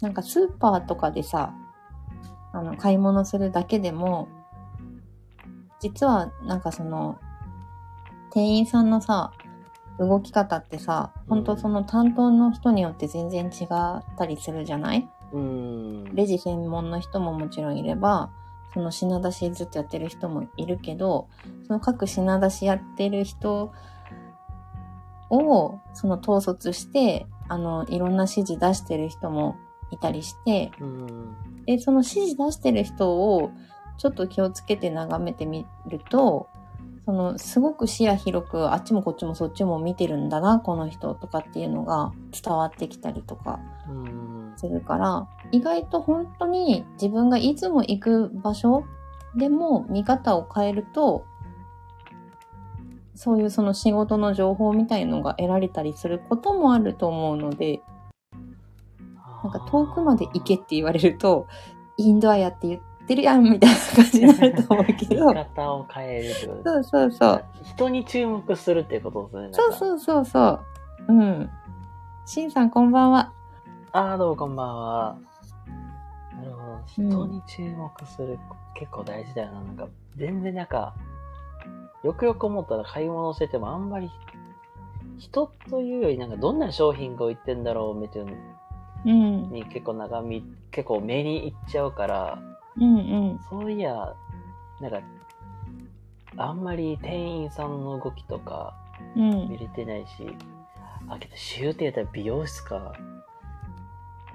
[0.00, 1.52] なんかスーパーとかでさ、
[2.52, 4.28] あの、買い物するだけでも、
[5.80, 7.18] 実はなんかその、
[8.30, 9.32] 店員さんのさ、
[9.98, 14.98] 動き方ってさ、本当その担当の人によって全然違ったりするじゃない？
[15.00, 15.08] うん。
[15.32, 18.30] レジ専門の人ももちろんいれば、
[18.74, 21.28] その品出しずっとやってる人もいるけど、
[21.66, 23.72] その各品出しやってる人
[25.30, 29.56] を、その統率して、あの、いろんな指示出してる人も
[29.90, 31.64] いたりして、うん。
[31.64, 33.50] で、その指示出してる人を
[33.96, 36.48] ちょっと気をつけて眺めてみると、
[37.04, 44.27] そのすごく視野広くあっちもこっちもそっちも見てるんだな、この人とかっていうのが伝わってきたりとかうん。
[44.58, 48.84] するから、意外と本当に自分がいつも行く場所
[49.36, 51.24] でも見方を変えると、
[53.14, 57.80] そういうその仕事の情報みたいのが得られたりすることもあると思うので、
[59.42, 61.46] なんか遠くまで行けって言われると、
[61.96, 65.32] インドアやって言ってるやんみたいな感じになると思うけ見ど。
[65.32, 67.44] 方を変えるってことそうそうそう。
[67.64, 69.48] 人に注目するっていうことですね。
[69.48, 69.54] う。
[69.54, 70.60] そうそうそうそう。
[71.08, 71.50] うん。
[72.26, 73.32] しんさんこんばんは。
[74.00, 75.18] あー、どうもこんばんは。
[76.36, 76.80] なるほど。
[76.86, 78.38] 人に注目する、
[78.76, 79.60] 結構大事だよな。
[79.60, 80.94] なんか、全然なんか、
[82.04, 84.08] よくよく思ったら買い物しててもあんまり、
[85.18, 88.38] 人というよりなんかどんな商品が置いてんだろうみたいなの
[89.04, 89.50] うん。
[89.50, 92.38] に結構長見、結構目にいっちゃうから、
[92.76, 93.00] うんう
[93.34, 93.40] ん。
[93.50, 94.14] そういや、
[94.80, 95.00] なんか、
[96.36, 98.74] あんまり店員さんの動きとか
[99.16, 99.58] うん見。
[99.58, 100.36] れてないし、
[101.08, 102.92] あ、けど、週って言ったら美容室か。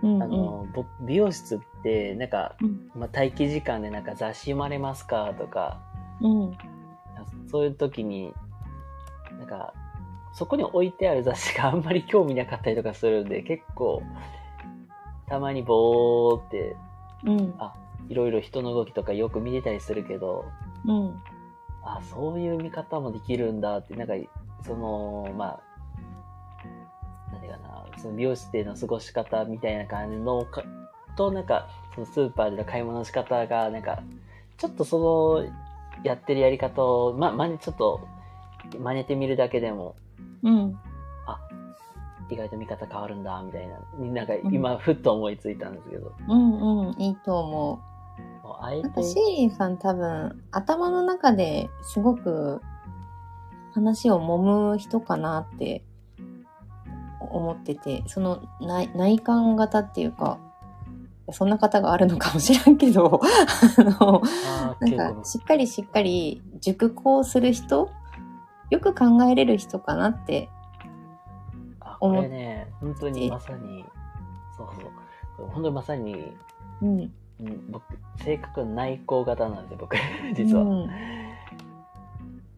[0.04, 0.22] うん。
[0.22, 2.92] あの、僕、美容室って、なんか、うん。
[2.96, 5.34] まあ、待機時間でなんか雑誌読まれますか？
[5.36, 5.80] とか、
[6.22, 6.52] うん。
[7.50, 8.36] そういう時に、
[9.40, 9.74] なんか、
[10.34, 14.04] そこに置いてある雑誌があんまり興味なかったりとかするんで、結構、
[15.28, 16.76] たまにぼーって、
[17.26, 17.56] うん。
[17.58, 17.74] あ、
[18.10, 20.52] いろいろ人の動きとかよく見てたりするけど、
[20.86, 21.24] うん。
[21.82, 24.14] あ、そういう見方もできるんだって、なんか、
[24.62, 25.60] その、まあ、
[27.98, 30.64] その美容室での過ごし方みたいな感じのか、
[31.16, 34.02] と、なんか、そのスーパーでの買い物の仕方が、なんか、
[34.58, 35.50] ちょっとその、
[36.04, 38.08] やってるやり方を、ま、まね、ちょっと、
[38.80, 39.96] 真似てみるだけでも、
[40.42, 40.80] うん。
[42.30, 46.88] 意外と見方変わるんだ、みたいな、なんか今、ふっと思いついたんですけど、うん。
[46.88, 47.02] うん。
[47.02, 47.94] いいと思う。
[48.82, 52.62] なんかシて、ーリンさん多分頭の中ですごく
[53.74, 54.38] 話を揉
[54.72, 55.84] む人かなって
[57.34, 60.40] 思ってて、その内内観型っていうか、
[61.32, 63.22] そんな方があるのかもしらんけど、
[63.78, 67.90] あの、あーなんかしっかりしっかり熟考する人
[68.70, 70.50] よく考えれる人かなって。
[71.80, 73.86] あ、これね、本当にまさに、
[74.58, 74.68] そう
[75.38, 75.48] そう。
[75.48, 76.36] 本当にまさに、
[76.82, 77.00] うん。
[77.40, 77.84] うん僕、
[78.18, 79.96] 性格内向型なんで僕、
[80.36, 80.64] 実は。
[80.64, 80.90] うん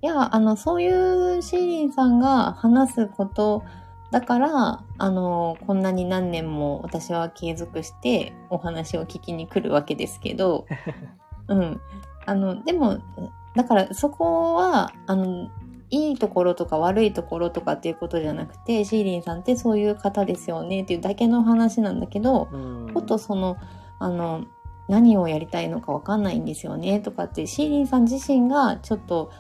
[0.01, 3.63] いや、あの、そういうシーリンさんが話すこと
[4.12, 10.66] だから、あの、こんなに何年も私は継続してお話を聞きに来るわけですけど、
[11.47, 11.82] うん。
[12.26, 12.99] あの、でも、
[13.56, 15.49] だからそこは、あの、
[15.89, 23.58] いいところとか悪いところとかっていうことじゃなくて、シーリンさんってそういう方ですよねっていうだけの話なんだけど、うんもっとその、
[23.99, 24.45] あの、
[24.88, 29.32] 何をやりたいのかわかんないんですよねとかって、シーリンさん自身がちょっと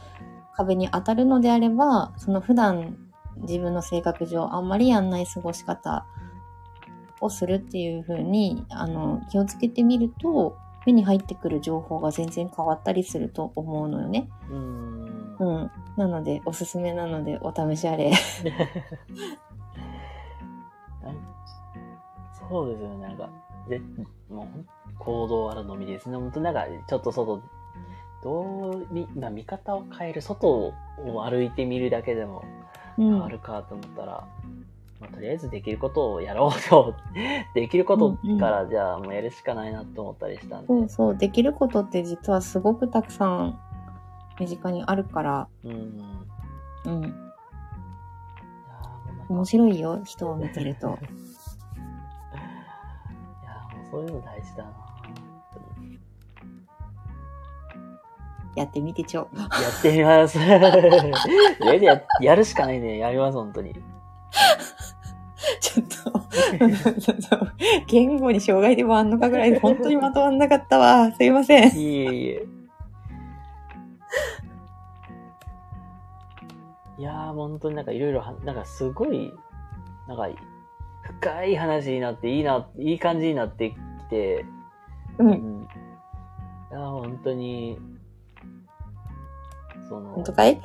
[0.55, 2.97] 壁に当たるのであれば、その普段
[3.37, 6.05] 自分の性格上あんまりやんない過ごし方
[7.21, 14.29] をするっていう風に、あの、気をつけてみると、目に入ってくる情報が全然変わったりすると思うのよね。
[14.49, 15.35] うん。
[15.39, 15.71] うん。
[15.97, 18.11] なので、おすすめなので、お試しあれ。
[22.47, 23.27] そうですよね、なんか、
[23.67, 23.81] ぜ
[24.29, 24.47] もう
[24.99, 26.17] 行動あるのみですね。
[26.17, 27.41] 本当なんか、ちょっと外、
[28.23, 32.43] どう、み、まあ、見方を変える、外を歩いてみるだけでも
[32.97, 33.29] うん変わ。
[33.29, 34.27] るかと思ったら、
[34.99, 36.95] まあ、とりあえずできることをやろうと、
[37.53, 40.67] できることから、じゃあもうやるしかないなと思ったりしたんで。
[40.67, 41.17] そうそう。
[41.17, 43.59] できることって実はすごくたくさん
[44.39, 46.01] 身近にあるから、うん。
[46.85, 47.31] うん。
[49.27, 50.87] 面白いよ、人を見てると。
[52.31, 52.35] い
[53.45, 54.84] やーもうそういうの大事だな
[58.55, 59.27] やってみてちょ。
[59.35, 60.39] やってみます。
[60.41, 62.97] えややるしかないね。
[62.97, 63.73] やります、本当に。
[65.59, 66.21] ちょっと、
[67.87, 71.11] 言語に障害でもあんのかぐらいで本当にまとまんなかったわ。
[71.11, 71.77] すいません。
[71.77, 72.45] いえいえ。
[76.97, 79.33] いやー、本当になんかいろいろは、なんかすごい、
[80.07, 80.29] なんか、
[81.01, 83.75] 深い話になっていいな、いい感じになってき
[84.09, 84.45] て、
[85.19, 85.23] う。
[85.23, 85.63] うんん。
[85.63, 87.77] いやー、本当に、
[89.89, 90.61] その、本当かい？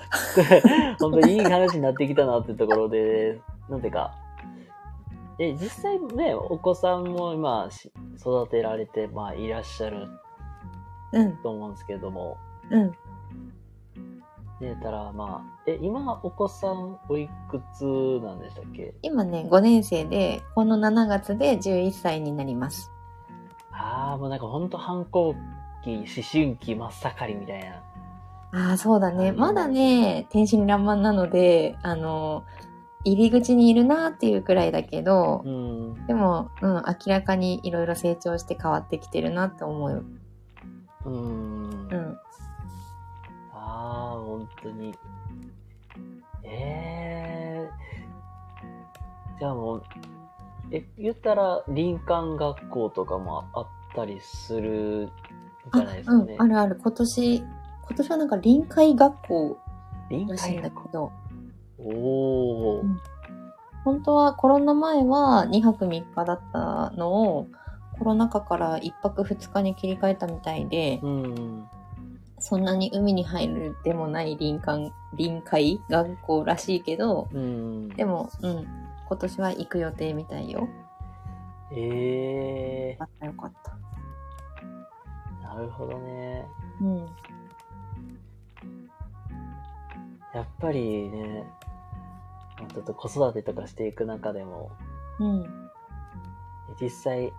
[1.01, 4.13] 本当にいい話になってきたなってところで、なんていうか、
[5.39, 10.09] え、実際ね、お子さんも今し育てられて、まあいらっしゃる
[11.13, 12.37] うん、と思うんですけれども、
[12.71, 12.91] うん。
[14.61, 17.85] ねたら、まあ、え、今お子さんおいくつ
[18.23, 18.95] なんでしたっけ？
[19.03, 22.93] 今ね、5年生で、この7月で11歳になります。
[23.73, 25.35] ああ、もうなんか本当反抗
[25.83, 27.83] 期、思春期真っ盛りみたいな。
[28.53, 29.33] ああ、そうだね。
[29.33, 32.45] まだね、天真爛漫なので、あの、
[33.05, 36.07] 入り口にいるなっていうくらいだけど、うん。
[36.07, 40.05] でも、うん、明らかにいろいろ成長して変わってきてるなって思う。
[41.07, 41.71] うん。
[41.71, 42.19] うん。
[43.53, 44.95] ああ、本当に。
[46.43, 47.71] ええ
[49.39, 49.83] じゃあもう、
[50.73, 55.09] え、言ったら林間学校とかもあったりする
[55.73, 56.35] じゃないですかね。
[56.35, 56.81] うん、あるある。
[56.83, 57.45] 今年、
[57.91, 59.59] 今年はなんか臨海学校
[60.11, 61.11] 臨らしいんだけど、
[61.79, 63.01] おお、うん
[63.85, 67.49] 本当はコロナ前は2泊3日だったのを、
[67.99, 71.67] コロナ禍から1泊2日に切り替えたみたいで、うん。
[72.39, 77.89] そんなに海に入るでもない林間、臨海学校らしいけど、うん。
[77.89, 78.67] でも、うん、
[79.09, 80.69] 今年は行く予定みたいよ。
[81.73, 85.49] ええよかったよかった。
[85.49, 86.47] なるほどね。
[86.81, 87.07] うん。
[90.35, 91.45] やっぱりね、
[92.59, 94.71] まあちょっと子育てとかしていく中でも、
[95.19, 95.71] うん。
[96.81, 97.33] 実際、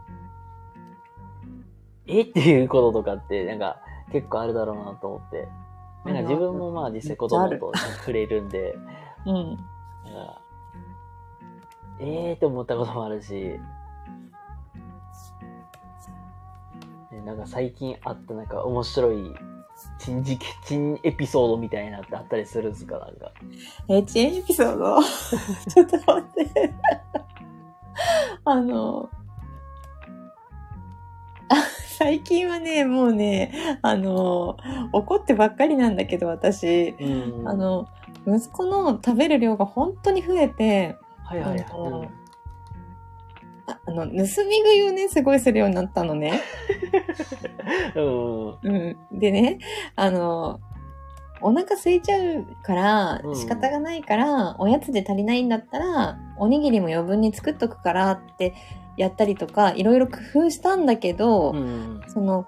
[2.07, 3.79] えっていうこととかって、なんか
[4.11, 5.47] 結構あるだろうなと思って。
[6.03, 8.75] なんか自分もまあ実際子供と触れるんで、
[9.25, 9.35] うん。
[9.35, 10.41] なんか、
[11.99, 13.33] えーって思ったこともあるし、
[17.11, 19.35] ねなんか最近あったなんか面白い
[19.99, 22.97] 珍事件、珍エピソードみたいなってあったりするんですか？
[22.99, 23.31] なんか。
[23.89, 24.97] え、チンエピソード？
[25.69, 26.73] ちょっと待って。
[28.45, 29.09] あの、
[31.49, 31.55] あ
[31.97, 33.51] 最近はね、もうね、
[33.81, 34.57] あの、
[34.93, 36.95] 怒ってばっかりなんだけど、私。
[36.99, 37.87] うんあ、の、
[38.27, 41.65] 息子の食べる量が本当に増えて、はいはいは
[42.05, 42.09] い。
[43.85, 44.43] あの盗み食
[44.75, 46.41] いをね、すごいするようになったのね。
[47.95, 48.57] うん。
[48.63, 49.19] うん。
[49.19, 49.59] でね、
[49.95, 50.59] あの、
[51.41, 58.53] お腹空いちゃうからうん仕方がないから、おやつで足りないんだったら、おにぎりも余分に作っとくからって
[58.97, 62.01] やったりとか、いろいろ工夫したんだけど、うん。
[62.07, 62.47] その、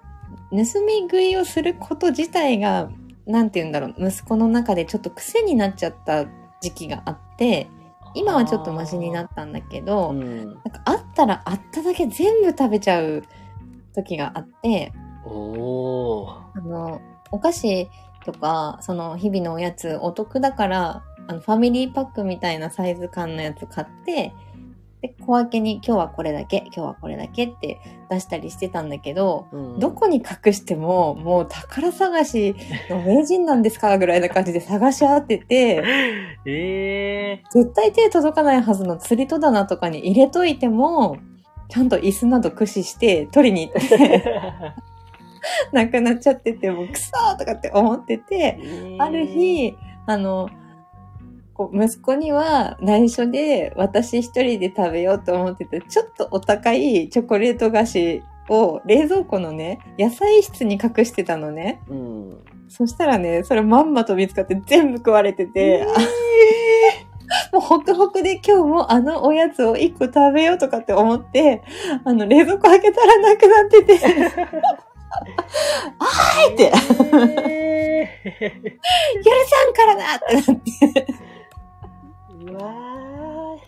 [0.51, 0.65] 盗み
[1.01, 2.89] 食いをすること自体が、
[3.25, 6.25] なんて言うんだろう、息子の中でちょっと癖になっちゃった
[6.61, 7.67] 時期があって、
[8.15, 10.45] 今はちょっとマシになったんだけど、うん。
[10.45, 13.23] なんかあったらあっただけ全部食べちゃう
[13.93, 14.93] 時があって、
[15.25, 16.41] おー。
[16.55, 17.89] あの、お菓子
[18.25, 24.33] とか、その日々のおやつお得だから、あの、ファミリーパックみたいなサイズ感のやつ買って、
[25.03, 27.77] で、小分けに今日はこれだけ、今日はこれだけって
[28.09, 32.55] 出したりしてたんだけど、うんどこに隠しても、もう宝探し
[32.89, 35.83] の名人なんですかぐらいな感じで探し当てて、
[36.47, 41.17] え絶対手届かないはずの釣り戸棚とかに入れといても、
[41.67, 44.73] ちゃんと椅子など駆使して取りに行って、ー。
[45.73, 48.57] なくなっちゃってて、もうくそーとかって思ってて、
[48.99, 49.75] ある日、
[50.05, 50.49] あの、
[51.53, 61.81] こう息子には内緒で私一人で食べようと思ってて、ちょっとお高いチョコレート菓子を冷蔵庫のね、野菜室に隠してたのね。
[61.87, 62.43] うん。
[62.69, 65.85] そしたらね、それまんまと見つかって全部食われてて、
[67.53, 71.61] もうホクホクで今日もあのおやつを一個食べようとかって思って、
[72.03, 73.97] あの冷蔵庫開けたらなくなってて、
[75.99, 76.71] はいって。
[77.49, 81.15] え 許さんからなってなって、ー、
[82.47, 82.83] うわ
[83.55, 83.59] っ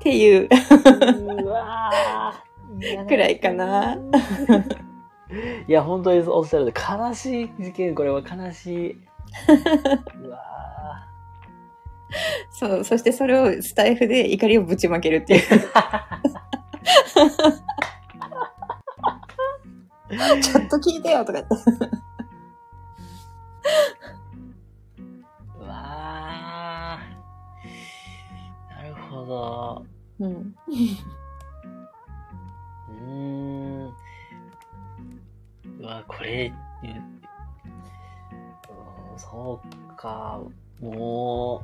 [0.00, 0.48] ていう。
[0.48, 1.44] ー。
[1.44, 3.06] うわー。
[3.06, 3.96] くらいかな。
[5.66, 8.92] いや、本当におっしゃると悲しい事件、これは悲しい。
[8.92, 8.98] う
[10.28, 10.38] わ
[12.50, 15.42] そう、そしてそれをスタイフで怒りをぶちまけるっていう。
[20.42, 21.54] ちょっと聞いてよとか言って。
[29.26, 29.86] ど。
[30.20, 30.30] うん。
[30.30, 33.94] うーん。
[35.80, 37.22] うわ、これ、ううん
[39.18, 40.40] そうか。
[40.80, 41.62] も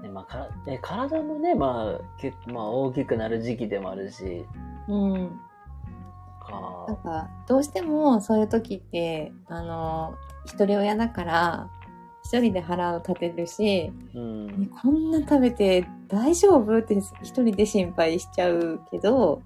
[0.00, 0.48] う、ねまあ、か
[0.82, 4.44] 体もね、まあ、結構、まあ、大きくなる時期でもあるし、
[4.88, 5.40] うん。
[6.40, 10.14] かなんか、どうしてもそういう時って、あの、
[10.44, 11.70] 一人親だから、
[12.28, 14.46] 一人で腹を立てるし、うん。
[14.48, 19.40] ねこんな食べて大丈夫って一人で心配しちゃうけど、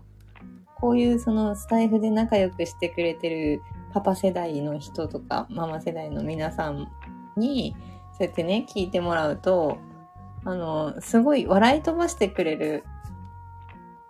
[0.74, 6.88] こういうそのスタイフで仲良くしてくれてるパパ世代の人とかママ世代の皆さん
[7.36, 7.76] に、
[8.18, 9.78] そうやってね、聞いてもらうと、
[10.44, 12.82] あの、すごい笑い飛ばしてくれる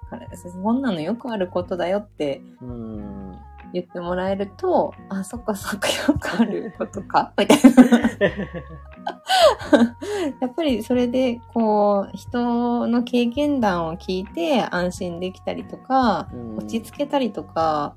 [0.08, 3.31] から、そんなのよくあることだよってうん。
[3.72, 7.68] 言ってもらえると、あ、そっかそっかよくあることか みたいな。
[10.40, 17.94] やっぱりそれで、こう、人の経験談を聞いて安心できたりとか、うん落ち着けたりとか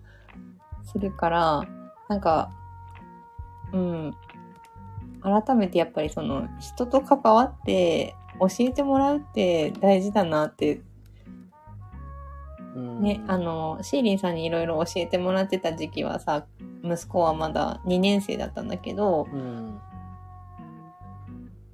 [0.83, 1.63] するから、
[2.07, 2.49] なんか、
[3.73, 4.15] うん。
[5.21, 10.94] 改めてやっぱりその人と関わって教えてもらうって大事だなってうん
[12.75, 16.45] ね、あの、シーリンさんにいろいろ教えてもらってた時期はさ、
[16.83, 19.79] 息子はまだ2年生だったんだけど、うん。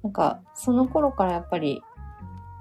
[0.04, 1.82] なんか、その頃からやっぱり、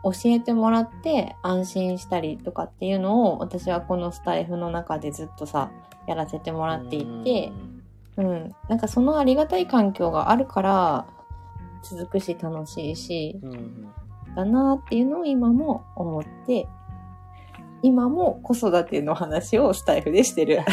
[0.03, 5.71] 教えてもらって安心したりとかっていうのを、私はこのスタイフの中でずっとさ、
[6.07, 7.51] やらせてもらっていて、
[8.17, 8.55] うん。
[8.67, 11.05] なんかそのありがたい環境があるから、
[11.83, 13.53] 続くし楽しいし、うん。
[13.53, 13.91] うん。
[14.35, 16.67] だなっていうのを今も思って、
[17.83, 20.59] 今も子育ての話をスタイフでしてる。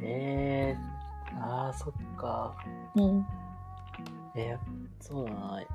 [0.00, 2.54] えー、ああ、そっか。
[2.94, 3.26] うん。
[4.34, 4.58] えー、
[5.00, 5.62] そうだな。
[5.62, 5.66] え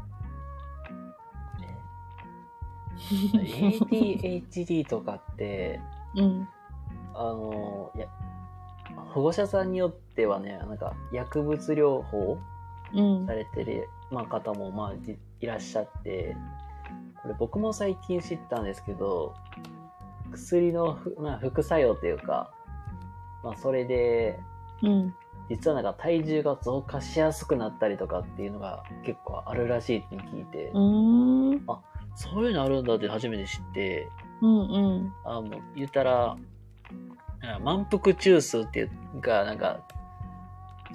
[3.02, 5.80] ADHD とかって、
[6.16, 6.48] うん。
[7.14, 8.08] あの、いや、
[9.14, 12.38] 保護者さんによってはね、なんか薬物療法
[12.94, 13.34] うんさ。
[13.34, 16.36] れてる、まあ、方もまあじいらっしゃって、
[17.22, 19.34] これ僕も最近知ったんですけど、
[20.32, 22.52] 薬のふ、まあ、副作用というか、
[23.44, 24.40] まあ、それで、
[24.82, 25.16] うん。
[25.50, 31.66] 実はなんか体重が増加しやすくなったりとかっていうのが結構あるらしいって聞いて、うーん。
[32.16, 34.08] そういうのあるんだって初めて知って、
[34.42, 35.14] うんうん。
[35.26, 36.38] あの、言ったら、
[37.64, 39.80] 満腹中枢っていうか、なんか、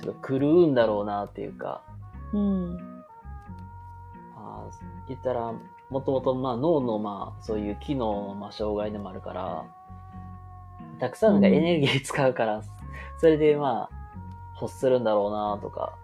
[0.00, 1.82] ちょっと狂うんだろうなっていうか、
[2.32, 3.04] うん。
[4.36, 5.52] あー言ったら、
[5.90, 9.64] もともとまあ脳のまあそういう機能のまあ障害でもあるから、
[10.98, 12.62] たくさんなんかエネルギー 使うから、
[13.18, 15.94] それでまあ、欲するんだろうなとか、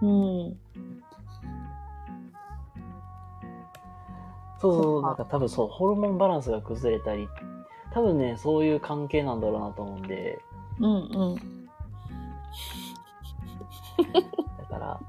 [0.00, 0.58] うん。
[4.58, 7.28] そうそう、なんか多分そう、ホルモンバランスが崩れたり、
[7.92, 10.40] 多分ね、そういう関係なんだろうなと思うんで、
[10.78, 11.34] うんうん。
[14.58, 15.00] だから、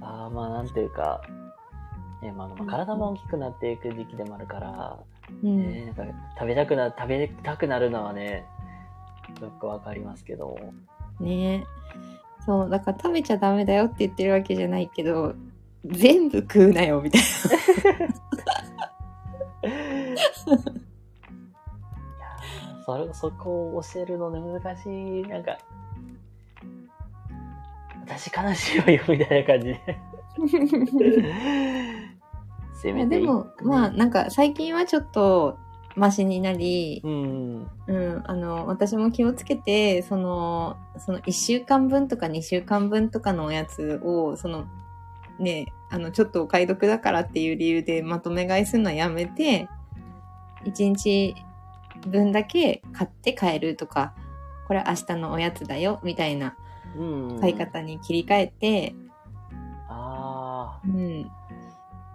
[0.00, 1.20] ああ、まあなんていうか、
[2.22, 4.98] ね、まあ、まあ体も大きくなっていく時期でもあるから、
[5.42, 5.72] うん。
[5.72, 6.04] ね、なんか
[6.38, 8.46] 食べたくな、食べたくなるのはね、
[9.40, 10.58] よくわかりますけど、
[11.20, 11.64] ね
[12.44, 15.34] そう、だから食べちゃダメだよって言ってるわけじゃないけど、
[15.84, 25.22] 全部食うなよ、みたいいやーそれ、そこを教えるのね、難しい。
[25.22, 25.58] なんか、
[28.04, 29.98] 私悲しいわよ、みたいな感じで。
[32.82, 32.98] せな。
[32.98, 35.58] めていでも、まあ、なんか最近はちょっと
[35.94, 37.70] マシになり、うん。
[37.86, 44.66] うん、あの、私も気をつけて、その、その1週間分とか2週間分とかのおやつを、その、
[45.38, 49.68] ね、あの、ちょっとお買い得だからっていう理由でまとめ買いするのはやめて、
[50.64, 51.34] 1日
[52.06, 54.14] 分だけ買って帰るとか、
[54.66, 56.56] これ明日のおやつだよ、みたいな
[56.96, 57.40] うん。
[57.40, 58.94] 買い方に切り替えて、
[59.88, 61.30] あうん、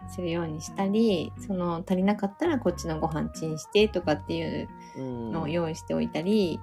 [0.10, 4.70] するようにしたり、その足りなかったらこっちのご飯チンしてとかっていう。
[5.00, 6.60] のを用意しておいたり、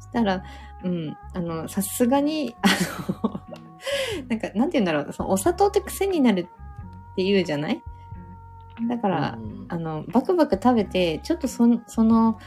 [0.00, 0.44] したら、
[0.84, 2.68] うん、あの、さすがに、あ
[3.22, 3.40] の、
[4.28, 6.44] なんか、なんて言うんだろう、そのお砂糖って癖になるっ
[7.16, 7.82] て言うじゃない？
[8.88, 12.38] だから、うんあの、バクバク食べて、ちょっとその、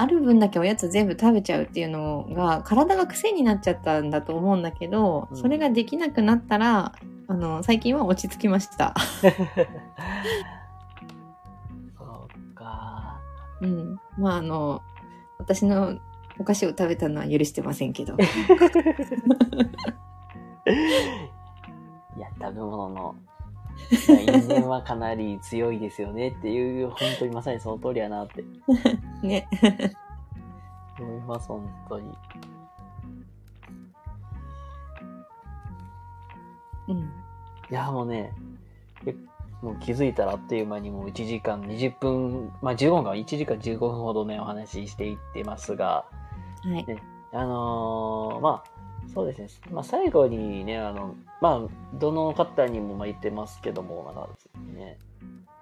[0.00, 6.94] ある分だけおやつ全部食べちゃうっていうのが、体が癖になっちゃったんだと思うんだけど、うんそれができなくなったら、
[7.28, 8.94] あの、最近は落ち着きました。
[11.98, 13.20] そうか。
[13.60, 14.00] うん。
[14.16, 14.80] まあ、あの、
[15.36, 15.98] 私の
[16.38, 18.14] お菓子を食べたのは許してませんけど。
[22.16, 23.14] いや、食べ物の
[23.90, 28.44] 因縁はかなり強いですよねっていう、本当にまさにその通りやなって
[29.26, 29.48] ね。
[30.98, 32.12] 思います、本当に。
[36.88, 36.98] うん。
[36.98, 37.02] い
[37.70, 38.32] や、もうね、
[39.06, 39.14] え
[39.62, 46.04] もう気づいたらあっという間にもう1時間20分、まあ15分か、1時間15分ほどね、お話ししていってますが、
[46.62, 46.86] はい。
[47.32, 48.80] あのーまあ、
[49.14, 49.48] そうですね。
[49.70, 54.28] まあ、最後にね、あの、まあ、どの方にも言ってますけども、なんか
[54.78, 54.98] ね、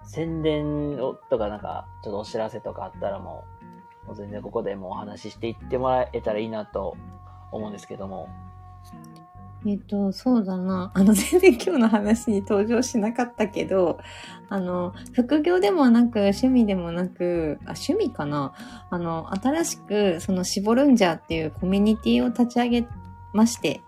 [0.03, 3.45] 宣伝をとかなんか、ちょっとお知らせとかあったらも
[4.03, 6.97] う、もう全然ここでもうお話ししていってもらえたらいいなと
[7.51, 8.27] 思うんですけども。
[9.65, 10.91] えっ、と、そうだな。
[10.93, 13.99] あの、全然今日の話に登場しなかったけど、
[14.47, 18.53] あの、副業でもなく、趣味でもなく、あ、趣味かな
[18.89, 22.87] あの、新しく、その、絞るんじゃっていうコミュニティを立ち上げ
[23.33, 23.81] まして、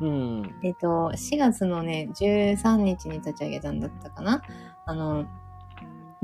[0.00, 0.54] うん。
[0.62, 4.42] えっ、と、4月のね、13日に立ち上げたんだったかな
[4.86, 5.26] あの、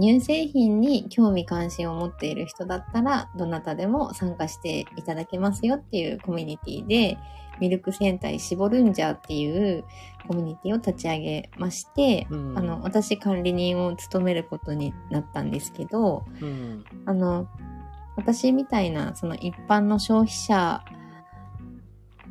[0.01, 7.19] 乳製品に興味関心を持っている人だったら、どなたでも参加していただけますよっていうコミュニティで、
[7.61, 9.85] ミルク戦隊絞るんじゃっていう
[10.27, 12.59] コミュニティを立ち上げまして、うん。
[12.59, 16.85] あの、私管理人を務めることになったんですけど、うん。
[17.05, 17.47] あの、
[18.17, 20.83] 私みたいな、その一般の消費者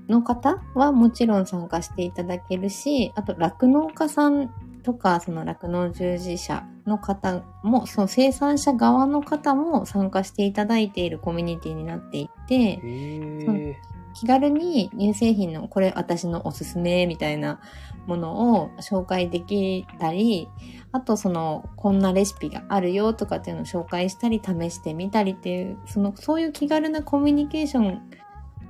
[0.10, 4.49] の方はもちろん参加していただけるし、あと酪農家さん
[4.84, 13.77] とか、その酪農従事者の方も、その生産者側の方も参加していただいているコミュニティになっていて。
[14.15, 17.61] 気軽に乳製品のこれ私のおすすめみたいな
[18.06, 20.49] ものを紹介できたり、
[20.91, 28.02] あとそのこんなレシピがあるよとかっていうのを紹介したり試してみたりっていう、そのそういう気軽なコミュニケーション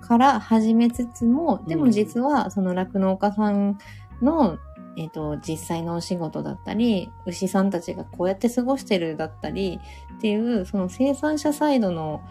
[0.02, 3.78] から始めつつも、でも実はその酪農家さん
[4.22, 4.58] の
[5.00, 9.80] えっ、と、実際のお仕事だったり、牛さんたちがこうやって過ごしてるだったり
[10.18, 12.22] っていう、その生産者サイドの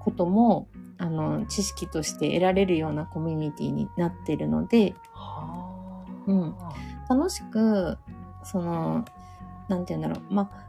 [0.00, 0.66] ことも、
[0.98, 6.12] あの、知識として得られるようなコミュニティになってるので、はあ。
[6.26, 6.54] うん
[7.08, 7.96] 楽しく、
[8.42, 9.04] その、
[9.68, 10.34] なんて言うんだろう。
[10.34, 10.66] まあ、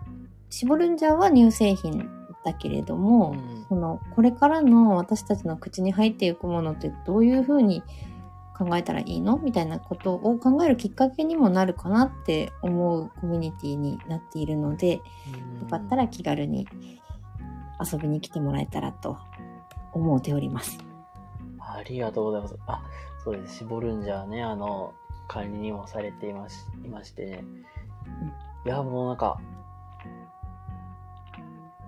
[0.52, 2.08] 絞るんじゃは乳製品
[2.44, 7.84] だけれども、うんその、これからの私たちの口に入っていくものってどういうふうに
[8.58, 15.02] 考えたらいいのみたいなことを考えるきっかけにもなるかなって思うコミュニティになっているので、よ
[15.70, 16.68] かったら気軽に
[17.92, 19.18] 遊びに来てもらえたらと
[19.92, 20.78] 思っております。
[21.60, 22.56] ありがとうございます。
[22.68, 22.84] あ、
[23.24, 23.58] そうです。
[23.60, 24.94] 絞るんじゃね、あの、
[25.28, 27.44] 管理にもされていましいましてね。
[28.66, 29.40] いや、もうなんか、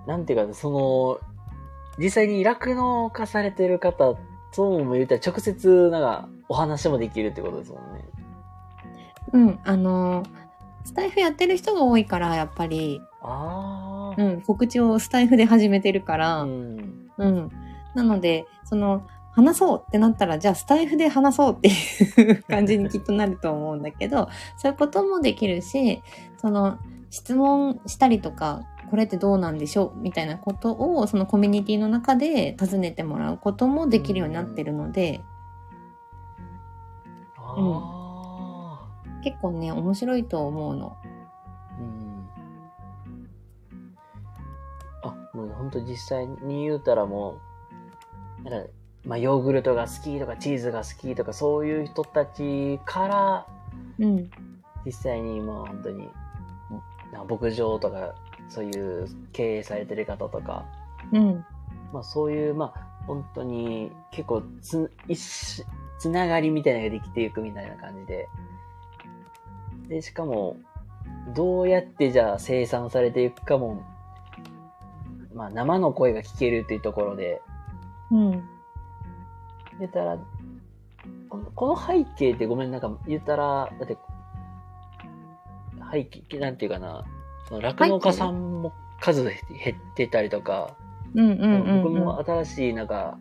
[0.07, 1.19] なんていうか、その、
[1.97, 4.15] 実際に酪農化されてる方
[4.53, 8.05] とも言ったら直接、なんか、お話もできるってことですもんね。
[9.33, 10.23] うん、あの、
[10.83, 14.21] スタイフやってる人が多いから、やっぱり、ああ。
[14.21, 16.77] うん、告知をスタイフで始めてるから、ううん。
[17.17, 17.51] ん。
[17.95, 26.01] なので、その、話そうってなったら、じゃあスタイフで話そうっていう感じにきっとなると思うんだけど、そういうこともできるし、
[26.37, 26.77] その、
[27.09, 35.21] 質問したりとか、これってどうなんでしょうみたいなことを、そのコミュニティの中で尋ねてもらうこともできるようになってるので、
[37.37, 38.05] ああ。
[39.23, 40.97] 結構ね、面白いと思うの。
[41.79, 42.29] うん。
[45.03, 47.39] あ、もう本当実際に言うたらも
[48.45, 48.69] う、なんか、
[49.03, 53.47] まあ、ヨーグルトが好きとかチーズが好きとかそういう人たちから
[53.99, 54.29] うん。
[54.85, 56.09] 実際にもう本当に
[57.27, 58.13] 牧場とか
[58.49, 60.65] そういう経営されてる方とか、
[61.11, 61.45] うん。
[61.93, 65.63] まあ、そういうまあ本当に結構つ一し
[65.99, 68.27] つながりみたいなのができていくみたいな感じで
[69.87, 70.57] でしかも
[71.33, 73.83] どうやってじゃあ生産されていくかも
[75.33, 77.41] まあ生の声が聞けるっていうところで
[78.11, 78.49] うん。
[79.79, 80.17] 言ったら、
[81.29, 83.97] この背景ってごめん、なんか言ったら、だって、
[85.91, 87.03] 背景、なんていうかな、
[87.51, 90.75] 酪農家さんも数減ってたりとか、
[91.13, 91.83] うんうんうん、うん。
[91.83, 93.17] 僕も新しい、なんか、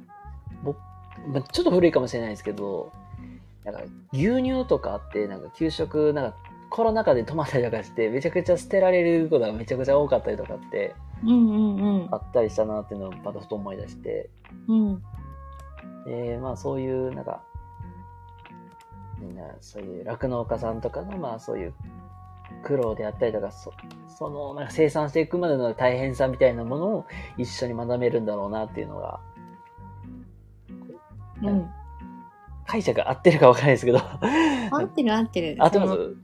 [0.63, 0.79] 僕、
[1.29, 2.93] まあ、ちょっと古いかもしれないですけど、
[3.65, 3.83] なんか
[4.13, 6.37] 牛乳とかって、なんか給食、なんか
[6.71, 12.17] コロナ禍で止まったりとかして、めちゃくちゃ捨てられることがめちゃくちゃ多かったりとかって、うんうんうんあ。
[12.17, 14.29] ったりしたなっていうのをまたふと思い出して、
[14.69, 15.03] うん。
[16.05, 17.43] で、まあそういう、なんか、
[19.19, 21.75] みんな、そういう酪農家さんとかの、まあそういう
[22.63, 23.73] 苦労であったりとか、そ
[24.09, 27.07] その、なんか生産していくまでの大変さみたいなものを
[27.37, 29.21] 一緒に学べるんだろうなっていうのが、
[31.43, 31.71] うん。
[32.67, 33.99] 解釈合ってるかわからないですけど。
[34.71, 35.57] 合ってる合ってる。
[35.63, 36.17] 合ってます？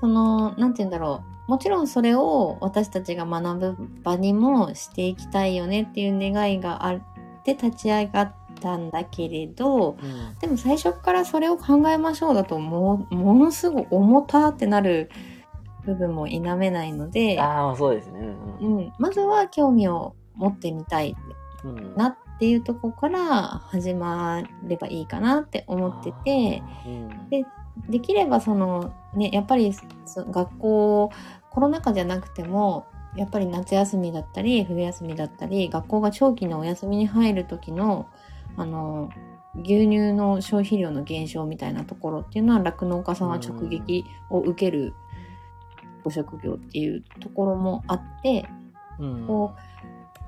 [0.00, 1.50] そのなんて言うんだろう。
[1.50, 7.00] もちろんそれを私たちが学ぶ場にもしていきたいよねっていう願いがあっ
[7.42, 15.10] て立ち上がったんだけれど、うんでも最初からそれを考えましょうだともう、ものすごい重たってなる
[15.88, 18.20] 部分も否めないので、ああ、そうですね。
[18.60, 21.16] うんうん、まずは興味を持ってみたい
[21.96, 27.28] なっていうところから始まればいいかなって思ってて、うん。
[27.30, 27.44] で
[27.88, 29.72] できればそのねやっぱり
[30.04, 31.12] そ学校
[31.50, 32.86] コロナ禍じゃなくても
[33.16, 38.08] やっぱり夏休みだったり冬休みだったり学校が長期のお休みに入る時の
[38.56, 39.10] あの
[39.54, 44.94] 牛乳の消費量の減少みたいなところっていうのは酪農家さんは直撃を受ける
[46.04, 48.48] ご職業っていうところもあって
[48.98, 49.26] うん。
[49.26, 49.60] こう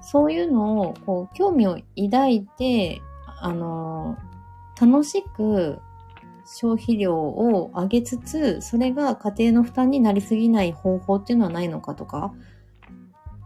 [0.03, 3.03] そういうのをこう興味を抱いて
[3.41, 4.17] あの
[4.81, 5.79] 楽しく
[6.47, 12.33] 消費量を上げつつそれが家庭の負担になりすぎない方法っていうのはないのかとか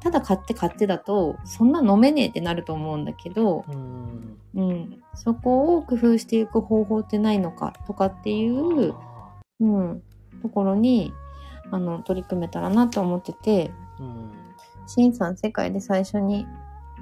[0.00, 4.38] ただ買って買ってだとそんな飲めねえってなると思うんだけど、うん。
[4.54, 8.94] うん、そこを工夫していく方法ってないのかとかっていう、
[9.60, 10.02] うん、
[10.42, 11.12] ところに
[11.74, 13.72] あの取り組めたらなと思ってて。
[14.00, 14.44] うん
[14.86, 16.46] シンさん世界で最初に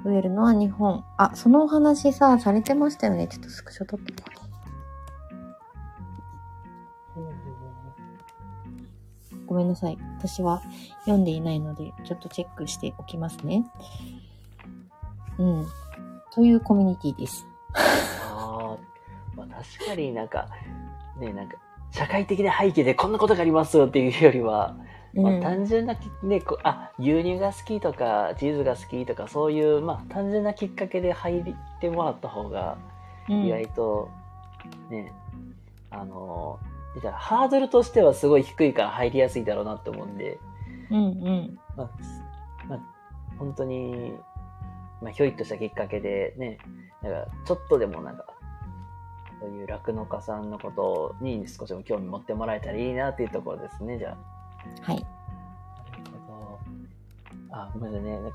[0.05, 1.03] 植えるのは日本。
[1.17, 3.27] あ、そのお話さ、されてましたよね。
[3.27, 4.23] ちょっとスクショ撮ってこ
[7.15, 7.23] う
[9.45, 9.97] ごめんなさい。
[10.17, 10.61] 私は
[11.01, 13.65] 読んでいないので、ちょっとチェックしておきますね。
[15.37, 15.67] うん。
[16.31, 17.45] というコミュニティです。
[17.73, 20.47] あーまあ確かになんか、
[21.19, 21.57] ね、なんか、
[21.93, 24.75] 社会的な背景でこんなことがありますよっていうよりは、
[25.13, 25.41] まあ、うん。
[25.41, 32.77] 単純なき、ね、こあ、牛乳が好きとか、チーズが好きとか、そういう、まあ、単純なきっかけで入ってもらった方が、
[33.29, 34.09] うん意外と、
[34.89, 35.13] ね、
[35.91, 36.59] あの、
[36.95, 40.39] 言ったらハードルとしてはすごい低いから入りやすいだろうなって思うんで、
[40.89, 41.59] うんうん。
[41.77, 41.89] まあ、
[42.67, 42.79] まあ、
[43.37, 44.13] 本当に、
[45.01, 46.57] まあ、ひょいっとしたきっかけでね、
[47.03, 48.25] なんか、ちょっとでもなんか、
[49.43, 54.15] そういう酪農家さんのことに少しでも興味持ってもらえたらいいなっていうところですね、じゃ
[54.81, 55.05] はい。
[55.05, 55.99] あ。
[55.99, 56.59] なるほど。
[57.51, 58.31] あ、ごめんなさいね。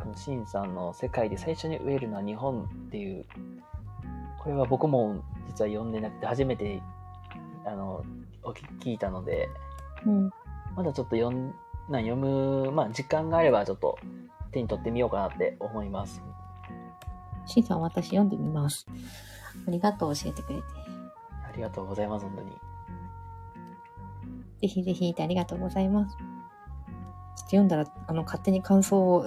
[0.00, 3.24] このシンさんの世界で最初に植えるのは日本っていう、
[4.38, 5.16] これは僕も
[5.48, 6.80] 実は読んでなくて初めて、
[7.66, 8.04] あの、
[8.44, 9.48] お聞聞いたので、
[10.06, 10.30] うん。
[10.76, 11.52] まだちょっと読ん
[11.88, 13.98] な読む、まあ時間があればちょっと
[14.52, 16.22] 手に取ってみようかなって思います。
[17.46, 18.86] シンさん、私読んでみます。
[19.66, 20.64] ありがとう、教えてくれて。
[21.46, 22.50] ありがとうございます、本当に。
[24.60, 26.16] ぜひぜひってありがとうございます。
[26.16, 29.26] ちょっと読んだら、あの、勝手に感想を、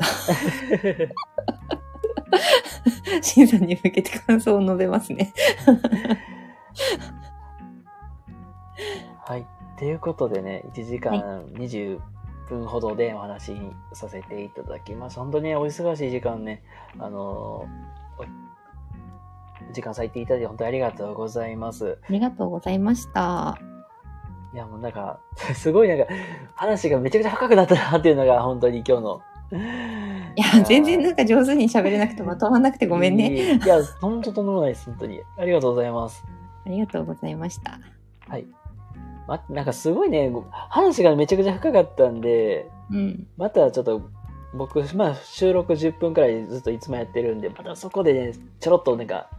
[3.22, 5.34] シンさんに向けて感想を述べますね。
[9.26, 9.46] はい。
[9.78, 12.00] ということでね、1時間20
[12.48, 13.58] 分ほどでお話し
[13.94, 15.20] させていただきます。
[15.20, 16.64] 本当にね、お忙しい時間ね、
[16.98, 17.68] あの
[19.74, 21.98] 時間割いていただいて本当にありがとうございます。
[22.04, 23.60] ありがとうございました。
[24.54, 25.20] いや、もうなんか、
[25.54, 26.06] すごいなんか、
[26.56, 29.22] 話がめちゃくちゃ深くなったなっていうのが本当に今日の。
[30.36, 33.56] いや、全然なんか上手に喋れなくてまとまんなくてごめんね。
[33.56, 35.22] いや、本当とんでもないです、本当に。
[35.38, 36.26] ありがとうございます。
[36.66, 37.80] ありがとうございました。
[38.28, 38.46] はい。
[39.28, 40.32] ま、なんかすごいね、
[40.70, 43.28] 話がめちゃくちゃ深かったんで、うん。
[43.38, 44.02] またちょっと、
[44.58, 49.30] 僕、まあ、収録10分くらいずっといつもやってるんで、またそこでね、ちょろっとなんか、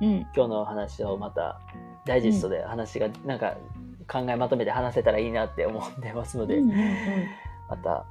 [0.00, 0.20] うん。
[0.34, 1.60] 今日の話をまた、
[2.06, 3.56] ダイジェストで話が、なんか、
[4.10, 6.86] 考えまとめて話せたらいいなって思ってますので、うんうんうん
[7.68, 8.04] また、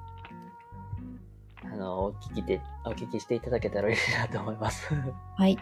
[1.65, 4.93] あの、お聞きて、お聞きしていただけたら嬉しいなと思います。
[5.37, 5.57] はい。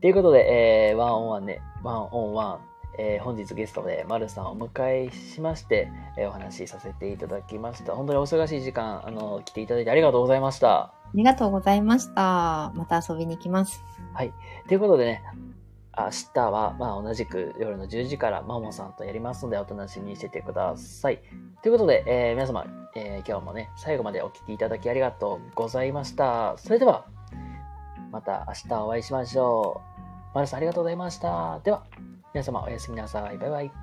[0.00, 2.60] ということで、えー、ワンオンワンね、ワンオンワン、
[2.98, 7.94] えー本日ゲストで、まるさんをお迎えしまして、えーお話しさせていただきました。
[7.94, 10.70] 本当にお忙しい時間、あの、来ていただいてありがとうございました。
[10.80, 12.72] ありがとうございました。
[12.74, 13.82] また遊びに来ます。
[14.14, 14.32] はい。
[14.68, 15.22] ということでね、
[15.96, 21.20] 明日は、まあ、同じく夜の10時からマモさんとやりますので、お楽しみにしててください。
[21.62, 22.64] ということで、えー皆様、
[22.96, 26.56] えー今日もね、最後までお聞きいただきありがとうございました。
[26.56, 27.04] それでは、
[28.10, 29.82] また明日お会いしましょ
[30.32, 30.34] う。
[30.34, 31.60] マルさんありがとうございました。
[31.62, 31.84] では、
[32.32, 33.38] 皆様おやすみなさい。
[33.38, 33.81] バイバイ。